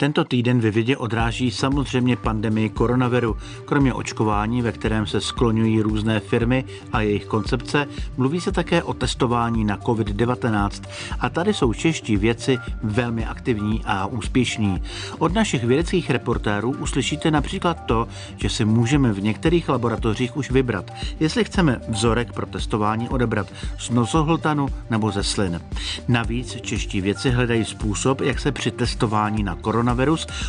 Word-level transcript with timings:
Tento 0.00 0.24
týden 0.24 0.60
ve 0.60 0.70
vědě 0.70 0.96
odráží 0.96 1.50
samozřejmě 1.50 2.16
pandemii 2.16 2.68
koronaviru. 2.68 3.36
Kromě 3.64 3.94
očkování, 3.94 4.62
ve 4.62 4.72
kterém 4.72 5.06
se 5.06 5.20
skloňují 5.20 5.80
různé 5.80 6.20
firmy 6.20 6.64
a 6.92 7.00
jejich 7.00 7.26
koncepce, 7.26 7.86
mluví 8.16 8.40
se 8.40 8.52
také 8.52 8.82
o 8.82 8.94
testování 8.94 9.64
na 9.64 9.76
COVID-19. 9.76 10.70
A 11.20 11.28
tady 11.28 11.54
jsou 11.54 11.72
čeští 11.72 12.16
věci 12.16 12.58
velmi 12.82 13.26
aktivní 13.26 13.82
a 13.84 14.06
úspěšní. 14.06 14.82
Od 15.18 15.34
našich 15.34 15.64
vědeckých 15.64 16.10
reportérů 16.10 16.70
uslyšíte 16.70 17.30
například 17.30 17.84
to, 17.86 18.08
že 18.36 18.48
si 18.48 18.64
můžeme 18.64 19.12
v 19.12 19.22
některých 19.22 19.68
laboratořích 19.68 20.36
už 20.36 20.50
vybrat, 20.50 20.90
jestli 21.20 21.44
chceme 21.44 21.80
vzorek 21.88 22.32
pro 22.32 22.46
testování 22.46 23.08
odebrat 23.08 23.52
z 23.78 23.90
nosohltanu 23.90 24.68
nebo 24.90 25.10
ze 25.10 25.22
slin. 25.22 25.60
Navíc 26.08 26.56
čeští 26.60 27.00
věci 27.00 27.30
hledají 27.30 27.64
způsob, 27.64 28.20
jak 28.20 28.40
se 28.40 28.52
při 28.52 28.70
testování 28.70 29.42
na 29.42 29.54
koronavirus 29.54 29.87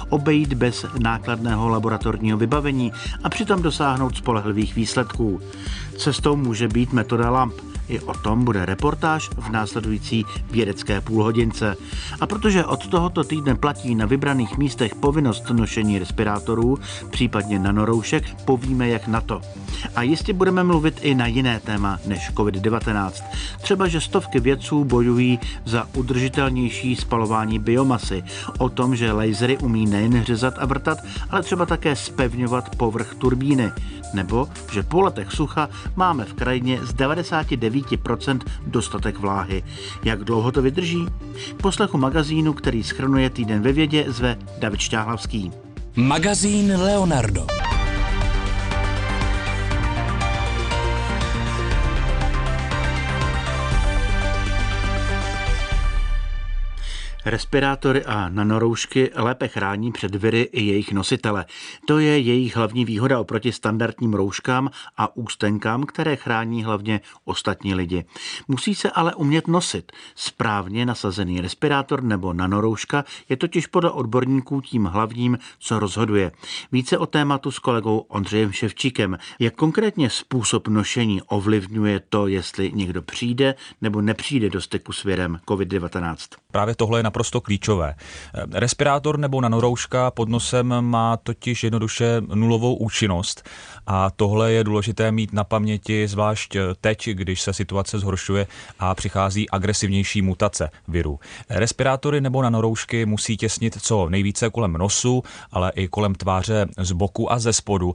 obejít 0.09 0.53
bez 0.53 0.85
nákladného 0.99 1.69
laboratorního 1.69 2.37
vybavení 2.37 2.91
a 3.23 3.29
přitom 3.29 3.61
dosáhnout 3.61 4.17
spolehlivých 4.17 4.75
výsledků. 4.75 5.41
Cestou 5.97 6.35
může 6.35 6.67
být 6.67 6.93
metoda 6.93 7.29
LAMP, 7.29 7.53
i 7.89 7.99
o 7.99 8.13
tom 8.13 8.45
bude 8.45 8.65
reportáž 8.65 9.29
v 9.37 9.49
následující 9.49 10.25
vědecké 10.51 11.01
půlhodince. 11.01 11.75
A 12.21 12.27
protože 12.27 12.65
od 12.65 12.87
tohoto 12.87 13.23
týdne 13.23 13.55
platí 13.55 13.95
na 13.95 14.05
vybraných 14.05 14.57
místech 14.57 14.95
povinnost 14.95 15.49
nošení 15.49 15.99
respirátorů, 15.99 16.77
případně 17.09 17.59
nanoroušek, 17.59 18.23
povíme 18.45 18.87
jak 18.87 19.07
na 19.07 19.21
to. 19.21 19.41
A 19.95 20.01
jistě 20.01 20.33
budeme 20.33 20.63
mluvit 20.63 20.99
i 21.01 21.15
na 21.15 21.27
jiné 21.27 21.59
téma 21.59 21.99
než 22.05 22.31
COVID-19. 22.31 23.11
Třeba, 23.61 23.87
že 23.87 24.01
stovky 24.01 24.39
vědců 24.39 24.83
bojují 24.83 25.39
za 25.65 25.87
udržitelnější 25.95 26.95
spalování 26.95 27.59
biomasy, 27.59 28.23
o 28.57 28.69
tom, 28.69 28.95
že 28.95 29.11
lasery 29.11 29.57
umí 29.57 29.85
nejen 29.85 30.23
řezat 30.23 30.53
a 30.57 30.65
vrtat, 30.65 30.97
ale 31.29 31.43
třeba 31.43 31.65
také 31.65 31.95
spevňovat 31.95 32.75
povrch 32.75 33.15
turbíny, 33.15 33.71
nebo 34.13 34.47
že 34.73 34.83
po 34.83 35.01
letech 35.01 35.31
sucha 35.31 35.69
máme 35.95 36.25
v 36.25 36.33
krajině 36.33 36.79
z 36.83 36.93
99% 36.93 38.39
dostatek 38.67 39.19
vláhy. 39.19 39.63
Jak 40.03 40.23
dlouho 40.23 40.51
to 40.51 40.61
vydrží? 40.61 41.05
Poslechu 41.61 41.97
magazínu, 41.97 42.53
který 42.53 42.83
schrnuje 42.83 43.29
týden 43.29 43.61
ve 43.61 43.71
vědě, 43.73 44.05
zve 44.07 44.37
David 44.59 44.79
Šťáhlavský. 44.79 45.51
Magazín 45.95 46.81
Leonardo. 46.81 47.47
Respirátory 57.29 58.05
a 58.05 58.29
nanoroušky 58.29 59.11
lépe 59.15 59.47
chrání 59.47 59.91
před 59.91 60.15
viry 60.15 60.41
i 60.41 60.63
jejich 60.63 60.91
nositele. 60.91 61.45
To 61.85 61.99
je 61.99 62.19
jejich 62.19 62.55
hlavní 62.55 62.85
výhoda 62.85 63.19
oproti 63.19 63.51
standardním 63.51 64.13
rouškám 64.13 64.69
a 64.97 65.15
ústenkám, 65.15 65.83
které 65.83 66.15
chrání 66.15 66.63
hlavně 66.63 67.01
ostatní 67.25 67.75
lidi. 67.75 68.05
Musí 68.47 68.75
se 68.75 68.91
ale 68.91 69.15
umět 69.15 69.47
nosit. 69.47 69.91
Správně 70.15 70.85
nasazený 70.85 71.41
respirátor 71.41 72.03
nebo 72.03 72.33
nanorouška 72.33 73.05
je 73.29 73.37
totiž 73.37 73.67
podle 73.67 73.91
odborníků 73.91 74.61
tím 74.61 74.85
hlavním, 74.85 75.37
co 75.59 75.79
rozhoduje. 75.79 76.31
Více 76.71 76.97
o 76.97 77.05
tématu 77.05 77.51
s 77.51 77.59
kolegou 77.59 77.97
Ondřejem 77.97 78.51
Ševčíkem. 78.51 79.17
Jak 79.39 79.55
konkrétně 79.55 80.09
způsob 80.09 80.67
nošení 80.67 81.21
ovlivňuje 81.21 82.01
to, 82.09 82.27
jestli 82.27 82.71
někdo 82.71 83.01
přijde 83.01 83.55
nebo 83.81 84.01
nepřijde 84.01 84.49
do 84.49 84.61
styku 84.61 84.93
s 84.93 85.03
virem 85.03 85.39
COVID-19? 85.47 86.15
Právě 86.51 86.75
tohle 86.75 86.99
je 86.99 87.03
naprosto 87.03 87.41
klíčové. 87.41 87.95
Respirátor 88.51 89.19
nebo 89.19 89.41
nanorouška 89.41 90.11
pod 90.11 90.29
nosem 90.29 90.81
má 90.81 91.17
totiž 91.17 91.63
jednoduše 91.63 92.21
nulovou 92.33 92.75
účinnost 92.75 93.49
a 93.87 94.09
tohle 94.09 94.51
je 94.51 94.63
důležité 94.63 95.11
mít 95.11 95.33
na 95.33 95.43
paměti, 95.43 96.07
zvlášť 96.07 96.55
teď, 96.81 97.09
když 97.09 97.41
se 97.41 97.53
situace 97.53 97.99
zhoršuje 97.99 98.47
a 98.79 98.95
přichází 98.95 99.49
agresivnější 99.49 100.21
mutace 100.21 100.69
viru. 100.87 101.19
Respirátory 101.49 102.21
nebo 102.21 102.41
nanoroušky 102.41 103.05
musí 103.05 103.37
těsnit 103.37 103.77
co 103.81 104.09
nejvíce 104.09 104.49
kolem 104.49 104.73
nosu, 104.73 105.23
ale 105.51 105.71
i 105.75 105.87
kolem 105.87 106.15
tváře 106.15 106.65
z 106.77 106.91
boku 106.91 107.31
a 107.31 107.39
ze 107.39 107.53
spodu. 107.53 107.93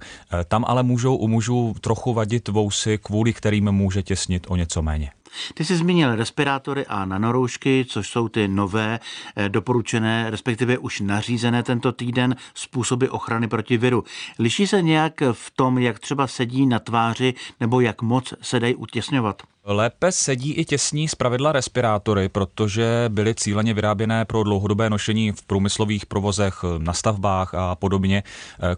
Tam 0.48 0.64
ale 0.68 0.82
můžou 0.82 1.16
u 1.16 1.28
mužů 1.28 1.74
trochu 1.80 2.14
vadit 2.14 2.48
vousy, 2.48 2.98
kvůli 2.98 3.32
kterým 3.32 3.72
může 3.72 4.02
těsnit 4.02 4.46
o 4.48 4.56
něco 4.56 4.82
méně. 4.82 5.10
Ty 5.54 5.64
jsi 5.64 5.76
zmínil 5.76 6.16
respirátory 6.16 6.86
a 6.86 7.04
nanoroušky, 7.04 7.86
což 7.88 8.08
jsou 8.08 8.28
ty 8.28 8.48
nové 8.48 9.00
eh, 9.36 9.48
doporučené, 9.48 10.30
respektive 10.30 10.78
už 10.78 11.00
nařízené 11.00 11.62
tento 11.62 11.92
týden 11.92 12.36
způsoby 12.54 13.06
ochrany 13.06 13.48
proti 13.48 13.76
viru. 13.76 14.04
Liší 14.38 14.66
se 14.66 14.82
nějak 14.82 15.22
v 15.32 15.50
tom, 15.50 15.78
jak 15.78 15.98
třeba 15.98 16.26
sedí 16.26 16.66
na 16.66 16.78
tváři 16.78 17.34
nebo 17.60 17.80
jak 17.80 18.02
moc 18.02 18.34
se 18.42 18.60
dají 18.60 18.74
utěsňovat? 18.74 19.42
Lépe 19.66 20.12
sedí 20.12 20.52
i 20.52 20.64
těsní 20.64 21.06
pravidla 21.18 21.52
respirátory, 21.52 22.28
protože 22.28 23.04
byly 23.08 23.34
cíleně 23.34 23.74
vyráběné 23.74 24.24
pro 24.24 24.42
dlouhodobé 24.42 24.90
nošení 24.90 25.32
v 25.32 25.42
průmyslových 25.42 26.06
provozech, 26.06 26.64
na 26.78 26.92
stavbách 26.92 27.54
a 27.54 27.74
podobně. 27.74 28.22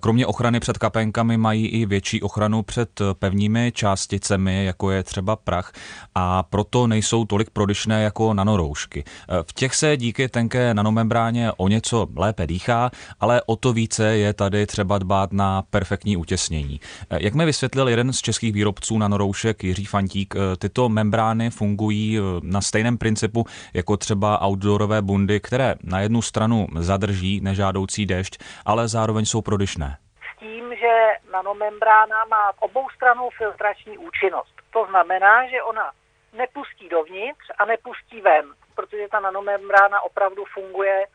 Kromě 0.00 0.26
ochrany 0.26 0.60
před 0.60 0.78
kapenkami 0.78 1.36
mají 1.36 1.66
i 1.66 1.86
větší 1.86 2.22
ochranu 2.22 2.62
před 2.62 3.00
pevnými 3.18 3.72
částicemi, 3.74 4.64
jako 4.64 4.90
je 4.90 5.02
třeba 5.02 5.36
prach, 5.36 5.72
a 6.14 6.42
proto 6.42 6.86
nejsou 6.86 7.24
tolik 7.24 7.50
prodyšné 7.50 8.02
jako 8.02 8.34
nanoroušky. 8.34 9.04
V 9.42 9.52
těch 9.52 9.74
se 9.74 9.96
díky 9.96 10.28
tenké 10.28 10.74
nanomembráně 10.74 11.52
o 11.56 11.68
něco 11.68 12.06
lépe 12.16 12.46
dýchá, 12.46 12.90
ale 13.20 13.42
o 13.46 13.56
to 13.56 13.72
více 13.72 14.16
je 14.16 14.32
tady 14.32 14.66
třeba 14.66 14.98
dbát 14.98 15.32
na 15.32 15.62
perfektní 15.62 16.16
utěsnění. 16.16 16.80
Jak 17.10 17.34
mi 17.34 17.44
vysvětlil 17.44 17.88
jeden 17.88 18.12
z 18.12 18.20
českých 18.20 18.52
výrobců 18.52 18.98
nanoroušek 18.98 19.64
Jiří 19.64 19.84
Fantík, 19.84 20.34
ty 20.58 20.68
tyto 20.76 20.88
membrány 20.88 21.50
fungují 21.50 22.18
eh, 22.18 22.22
na 22.42 22.60
stejném 22.60 22.98
principu 22.98 23.44
jako 23.74 23.96
třeba 23.96 24.46
outdoorové 24.46 25.02
bundy, 25.02 25.40
které 25.40 25.74
na 25.84 26.00
jednu 26.00 26.22
stranu 26.22 26.66
zadrží 26.78 27.40
nežádoucí 27.40 28.06
dešť, 28.06 28.38
ale 28.66 28.88
zároveň 28.88 29.24
jsou 29.24 29.42
prodyšné. 29.42 29.96
S 30.32 30.38
tím, 30.38 30.64
že 30.80 30.92
nanomembrána 31.32 32.24
má 32.30 32.52
obou 32.60 32.88
stranou 32.96 33.30
filtrační 33.38 33.98
účinnost. 33.98 34.54
To 34.70 34.86
znamená, 34.90 35.48
že 35.48 35.62
ona 35.62 35.90
nepustí 36.36 36.88
dovnitř 36.88 37.46
a 37.58 37.64
nepustí 37.64 38.20
ven, 38.20 38.44
protože 38.74 39.08
ta 39.10 39.20
nanomembrána 39.20 40.00
opravdu 40.00 40.44
funguje 40.54 41.06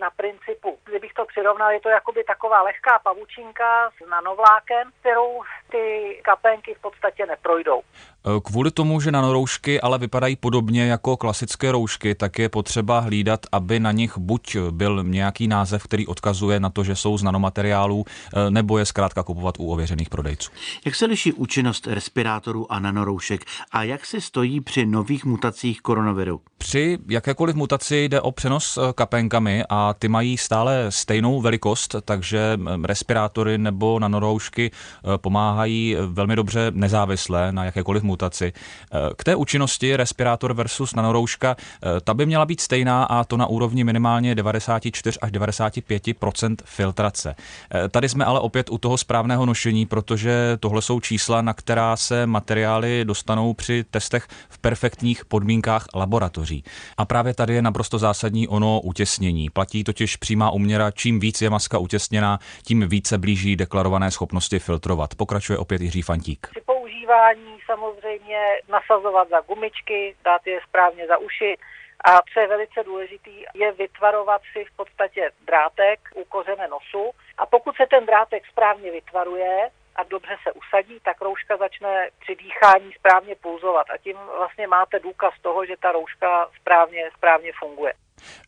na 0.00 0.10
principu. 0.10 0.78
Kdybych 0.84 1.12
to 1.12 1.24
přirovnal, 1.24 1.70
je 1.70 1.80
to 1.80 1.88
jakoby 1.88 2.24
taková 2.24 2.62
lehká 2.62 2.98
pavučinka 2.98 3.90
s 3.90 4.10
nanovlákem, 4.10 4.90
kterou 5.00 5.42
ty 5.70 5.84
kapenky 6.24 6.74
v 6.74 6.80
podstatě 6.80 7.26
neprojdou. 7.26 7.82
E, 8.26 8.40
kvůli 8.40 8.70
tomu, 8.70 9.00
že 9.00 9.12
nanoroušky 9.12 9.80
ale 9.80 9.98
vypadají 9.98 10.36
podobně 10.36 10.86
jako 10.86 11.16
klasické 11.16 11.72
roušky, 11.72 12.14
tak 12.14 12.38
je 12.38 12.48
potřeba 12.48 13.00
hlídat, 13.00 13.46
aby 13.52 13.80
na 13.80 13.92
nich 13.92 14.18
buď 14.18 14.56
byl 14.70 15.04
nějaký 15.04 15.48
název, 15.48 15.82
který 15.82 16.06
odkazuje 16.06 16.60
na 16.60 16.70
to, 16.70 16.84
že 16.84 16.96
jsou 16.96 17.18
z 17.18 17.22
nanomateriálů, 17.22 18.04
e, 18.34 18.50
nebo 18.50 18.78
je 18.78 18.84
zkrátka 18.84 19.22
kupovat 19.22 19.54
u 19.58 19.72
ověřených 19.72 20.08
prodejců. 20.08 20.50
Jak 20.84 20.94
se 20.94 21.06
liší 21.06 21.32
účinnost 21.32 21.86
respirátorů 21.86 22.72
a 22.72 22.80
nanoroušek 22.80 23.44
a 23.72 23.82
jak 23.82 24.06
se 24.06 24.20
stojí 24.20 24.60
při 24.60 24.86
nových 24.86 25.24
mutacích 25.24 25.80
koronaviru? 25.80 26.40
Při 26.58 26.98
jakékoliv 27.08 27.56
mutaci 27.56 28.04
jde 28.04 28.20
o 28.20 28.32
přenos 28.32 28.76
e, 28.78 28.92
kapenkami 28.92 29.64
a 29.68 29.94
ty 29.98 30.08
mají 30.08 30.38
stále 30.38 30.86
stejnou 30.88 31.40
velikost, 31.40 31.96
takže 32.04 32.58
respirátory 32.82 33.58
nebo 33.58 33.98
nanoroušky 33.98 34.70
pomáhají 35.16 35.96
velmi 36.06 36.36
dobře 36.36 36.72
nezávisle 36.74 37.52
na 37.52 37.64
jakékoliv 37.64 38.02
mutaci. 38.02 38.09
Eh, 38.22 39.10
k 39.16 39.24
té 39.24 39.36
účinnosti 39.36 39.96
respirátor 39.96 40.52
versus 40.52 40.94
nanorouška, 40.94 41.56
eh, 41.56 42.00
ta 42.00 42.14
by 42.14 42.26
měla 42.26 42.46
být 42.46 42.60
stejná 42.60 43.04
a 43.04 43.24
to 43.24 43.36
na 43.36 43.46
úrovni 43.46 43.84
minimálně 43.84 44.34
94 44.34 45.18
až 45.20 45.30
95% 45.30 46.62
filtrace. 46.64 47.34
Eh, 47.74 47.88
tady 47.88 48.08
jsme 48.08 48.24
ale 48.24 48.40
opět 48.40 48.70
u 48.70 48.78
toho 48.78 48.98
správného 48.98 49.46
nošení, 49.46 49.86
protože 49.86 50.56
tohle 50.60 50.82
jsou 50.82 51.00
čísla, 51.00 51.42
na 51.42 51.54
která 51.54 51.96
se 51.96 52.26
materiály 52.26 53.04
dostanou 53.04 53.54
při 53.54 53.84
testech 53.90 54.26
v 54.48 54.58
perfektních 54.58 55.24
podmínkách 55.24 55.86
laboratoří. 55.94 56.64
A 56.96 57.04
právě 57.04 57.34
tady 57.34 57.54
je 57.54 57.62
naprosto 57.62 57.98
zásadní 57.98 58.48
ono 58.48 58.80
utěsnění. 58.80 59.50
Platí 59.50 59.84
totiž 59.84 60.16
přímá 60.16 60.50
uměra, 60.50 60.90
čím 60.90 61.20
víc 61.20 61.42
je 61.42 61.50
maska 61.50 61.78
utěsněná, 61.78 62.38
tím 62.62 62.88
více 62.88 63.18
blíží 63.18 63.56
deklarované 63.56 64.10
schopnosti 64.10 64.58
filtrovat. 64.58 65.14
Pokračuje 65.14 65.58
opět 65.58 65.82
Jiří 65.82 66.02
Fantík. 66.02 66.46
Při 66.50 66.60
používání 66.66 67.59
samozřejmě 67.70 68.60
nasazovat 68.68 69.28
za 69.28 69.40
gumičky, 69.40 70.16
dát 70.24 70.46
je 70.46 70.60
správně 70.68 71.06
za 71.06 71.18
uši. 71.18 71.56
A 72.04 72.20
co 72.32 72.40
je 72.40 72.46
velice 72.46 72.84
důležitý, 72.84 73.44
je 73.54 73.72
vytvarovat 73.72 74.42
si 74.52 74.64
v 74.64 74.76
podstatě 74.76 75.30
drátek 75.46 76.00
u 76.14 76.24
kořene 76.24 76.68
nosu. 76.68 77.10
A 77.38 77.46
pokud 77.46 77.76
se 77.76 77.86
ten 77.86 78.06
drátek 78.06 78.46
správně 78.46 78.90
vytvaruje 78.90 79.70
a 79.96 80.02
dobře 80.02 80.36
se 80.42 80.52
usadí, 80.52 81.00
tak 81.00 81.20
rouška 81.20 81.56
začne 81.56 82.08
při 82.20 82.36
dýchání 82.36 82.92
správně 82.92 83.34
pulzovat. 83.34 83.86
A 83.90 83.96
tím 83.98 84.16
vlastně 84.38 84.66
máte 84.66 84.98
důkaz 84.98 85.34
toho, 85.42 85.66
že 85.66 85.76
ta 85.76 85.92
rouška 85.92 86.50
správně, 86.60 87.10
správně 87.16 87.52
funguje. 87.58 87.92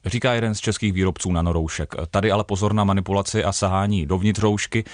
Říká 0.06 0.32
jeden 0.32 0.54
z 0.54 0.60
českých 0.60 0.92
výrobců 0.92 1.32
nanoroušek. 1.32 1.94
Tady 2.10 2.30
ale 2.30 2.44
pozor 2.44 2.72
na 2.74 2.84
manipulaci 2.84 3.44
a 3.44 3.52
sahání 3.52 4.06
dovnitř 4.06 4.40
roušky. 4.40 4.84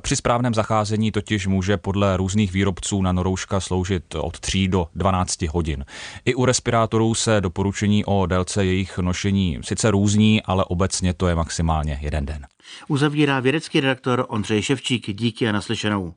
Při 0.00 0.16
správném 0.16 0.54
zacházení 0.54 1.12
totiž 1.12 1.46
může 1.46 1.76
podle 1.76 2.16
různých 2.16 2.52
výrobců 2.52 3.02
nanorouška 3.02 3.60
sloužit 3.60 4.14
od 4.14 4.40
3 4.40 4.68
do 4.68 4.88
12 4.94 5.42
hodin. 5.42 5.84
I 6.24 6.34
u 6.34 6.44
respirátorů 6.44 7.14
se 7.14 7.40
doporučení 7.40 8.04
o 8.04 8.26
délce 8.26 8.64
jejich 8.64 8.98
nošení 8.98 9.58
sice 9.62 9.90
různí, 9.90 10.42
ale 10.42 10.64
obecně 10.64 11.14
to 11.14 11.28
je 11.28 11.34
maximálně 11.34 11.98
jeden 12.02 12.26
den. 12.26 12.46
Uzavírá 12.88 13.40
vědecký 13.40 13.80
redaktor 13.80 14.26
Ondřej 14.28 14.62
Ševčík. 14.62 15.16
Díky 15.16 15.48
a 15.48 15.52
naslyšenou 15.52 16.14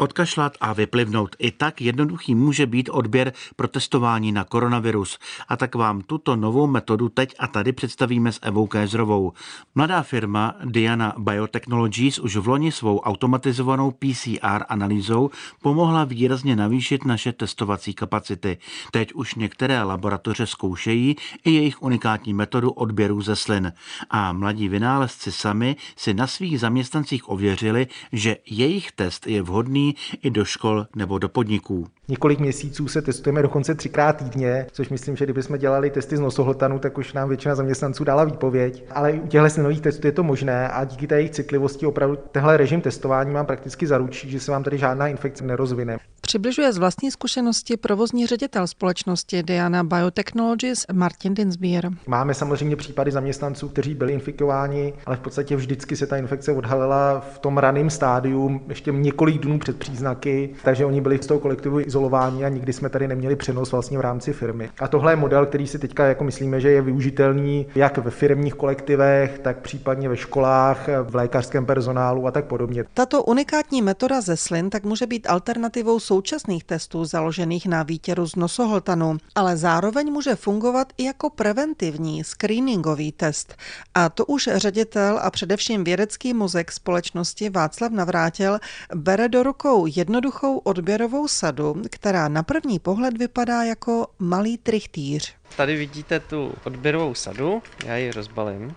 odkašlat 0.00 0.56
a 0.60 0.72
vyplivnout. 0.72 1.36
I 1.38 1.50
tak 1.50 1.80
jednoduchý 1.80 2.34
může 2.34 2.66
být 2.66 2.88
odběr 2.88 3.32
pro 3.56 3.68
testování 3.68 4.32
na 4.32 4.44
koronavirus. 4.44 5.18
A 5.48 5.56
tak 5.56 5.74
vám 5.74 6.00
tuto 6.00 6.36
novou 6.36 6.66
metodu 6.66 7.08
teď 7.08 7.34
a 7.38 7.46
tady 7.46 7.72
představíme 7.72 8.32
s 8.32 8.38
Evou 8.42 8.66
Kézrovou. 8.66 9.32
Mladá 9.74 10.02
firma 10.02 10.54
Diana 10.64 11.14
Biotechnologies 11.18 12.18
už 12.18 12.36
v 12.36 12.48
loni 12.48 12.72
svou 12.72 12.98
automatizovanou 12.98 13.90
PCR 13.90 14.64
analýzou 14.68 15.30
pomohla 15.62 16.04
výrazně 16.04 16.56
navýšit 16.56 17.04
naše 17.04 17.32
testovací 17.32 17.94
kapacity. 17.94 18.58
Teď 18.90 19.12
už 19.12 19.34
některé 19.34 19.82
laboratoře 19.82 20.46
zkoušejí 20.46 21.16
i 21.44 21.50
jejich 21.50 21.82
unikátní 21.82 22.34
metodu 22.34 22.70
odběru 22.70 23.22
ze 23.22 23.36
slin. 23.36 23.72
A 24.10 24.32
mladí 24.32 24.68
vynálezci 24.68 25.32
sami 25.32 25.76
si 25.96 26.14
na 26.14 26.26
svých 26.26 26.60
zaměstnancích 26.60 27.28
ověřili, 27.28 27.86
že 28.12 28.36
jejich 28.46 28.92
test 28.92 29.26
je 29.26 29.42
vhodný 29.42 29.89
i 30.22 30.30
do 30.30 30.44
škol 30.44 30.86
nebo 30.96 31.18
do 31.18 31.28
podniků. 31.28 31.86
Několik 32.08 32.38
měsíců 32.38 32.88
se 32.88 33.02
testujeme 33.02 33.42
dokonce 33.42 33.74
třikrát 33.74 34.12
týdně, 34.12 34.66
což 34.72 34.88
myslím, 34.88 35.16
že 35.16 35.24
kdybychom 35.24 35.58
dělali 35.58 35.90
testy 35.90 36.16
z 36.16 36.20
nosohltanu, 36.20 36.78
tak 36.78 36.98
už 36.98 37.12
nám 37.12 37.28
většina 37.28 37.54
zaměstnanců 37.54 38.04
dala 38.04 38.24
výpověď. 38.24 38.84
Ale 38.90 39.12
u 39.12 39.26
těchto 39.26 39.62
nových 39.62 39.80
testů 39.80 40.06
je 40.06 40.12
to 40.12 40.22
možné 40.22 40.68
a 40.68 40.84
díky 40.84 41.06
té 41.06 41.14
jejich 41.14 41.30
citlivosti 41.30 41.86
opravdu 41.86 42.18
tenhle 42.32 42.56
režim 42.56 42.80
testování 42.80 43.34
vám 43.34 43.46
prakticky 43.46 43.86
zaručí, 43.86 44.30
že 44.30 44.40
se 44.40 44.52
vám 44.52 44.62
tady 44.62 44.78
žádná 44.78 45.08
infekce 45.08 45.44
nerozvine. 45.44 45.98
Přibližuje 46.20 46.72
z 46.72 46.78
vlastní 46.78 47.10
zkušenosti 47.10 47.76
provozní 47.76 48.26
ředitel 48.26 48.66
společnosti 48.66 49.42
Diana 49.42 49.84
Biotechnologies 49.84 50.86
Martin 50.92 51.34
Dinsbier. 51.34 51.90
Máme 52.06 52.34
samozřejmě 52.34 52.76
případy 52.76 53.10
zaměstnanců, 53.10 53.68
kteří 53.68 53.94
byli 53.94 54.12
infikováni, 54.12 54.92
ale 55.06 55.16
v 55.16 55.20
podstatě 55.20 55.56
vždycky 55.56 55.96
se 55.96 56.06
ta 56.06 56.16
infekce 56.16 56.52
odhalila 56.52 57.20
v 57.20 57.38
tom 57.38 57.58
raném 57.58 57.90
stádiu, 57.90 58.60
ještě 58.68 58.92
několik 58.92 59.38
dnů 59.38 59.58
před 59.58 59.78
příznaky, 59.78 60.50
takže 60.64 60.84
oni 60.84 61.00
byli 61.00 61.18
z 61.22 61.26
toho 61.26 61.40
kolektivu 61.40 61.80
izolováni 61.80 62.44
a 62.44 62.48
nikdy 62.48 62.72
jsme 62.72 62.88
tady 62.88 63.08
neměli 63.08 63.36
přenos 63.36 63.72
vlastně 63.72 63.98
v 63.98 64.00
rámci 64.00 64.32
firmy. 64.32 64.70
A 64.80 64.88
tohle 64.88 65.12
je 65.12 65.16
model, 65.16 65.46
který 65.46 65.66
si 65.66 65.78
teďka 65.78 66.06
jako 66.06 66.24
myslíme, 66.24 66.60
že 66.60 66.70
je 66.70 66.82
využitelný 66.82 67.66
jak 67.74 67.98
ve 67.98 68.10
firmních 68.10 68.54
kolektivech, 68.54 69.38
tak 69.38 69.58
případně 69.58 70.08
ve 70.08 70.16
školách, 70.16 70.88
v 71.02 71.14
lékařském 71.14 71.66
personálu 71.66 72.26
a 72.26 72.30
tak 72.30 72.44
podobně. 72.44 72.84
Tato 72.94 73.22
unikátní 73.22 73.82
metoda 73.82 74.20
ze 74.20 74.36
slin 74.36 74.70
tak 74.70 74.84
může 74.84 75.06
být 75.06 75.26
alternativou 75.30 76.00
současných 76.10 76.64
testů 76.64 77.04
založených 77.04 77.66
na 77.66 77.82
výtěru 77.82 78.26
z 78.26 78.36
nosohltanu, 78.36 79.16
ale 79.34 79.56
zároveň 79.56 80.12
může 80.12 80.34
fungovat 80.34 80.92
i 80.98 81.04
jako 81.04 81.30
preventivní 81.30 82.24
screeningový 82.24 83.12
test. 83.12 83.54
A 83.94 84.08
to 84.08 84.26
už 84.26 84.48
ředitel 84.54 85.20
a 85.22 85.30
především 85.30 85.84
vědecký 85.84 86.34
mozek 86.34 86.72
společnosti 86.72 87.50
Václav 87.50 87.92
Navrátil 87.92 88.58
bere 88.94 89.28
do 89.28 89.42
rukou 89.42 89.86
jednoduchou 89.86 90.58
odběrovou 90.58 91.28
sadu, 91.28 91.82
která 91.90 92.28
na 92.28 92.42
první 92.42 92.78
pohled 92.78 93.18
vypadá 93.18 93.62
jako 93.62 94.06
malý 94.18 94.58
trichtýř. 94.58 95.34
Tady 95.56 95.76
vidíte 95.76 96.20
tu 96.20 96.52
odběrovou 96.64 97.14
sadu, 97.14 97.62
já 97.84 97.96
ji 97.96 98.12
rozbalím. 98.12 98.74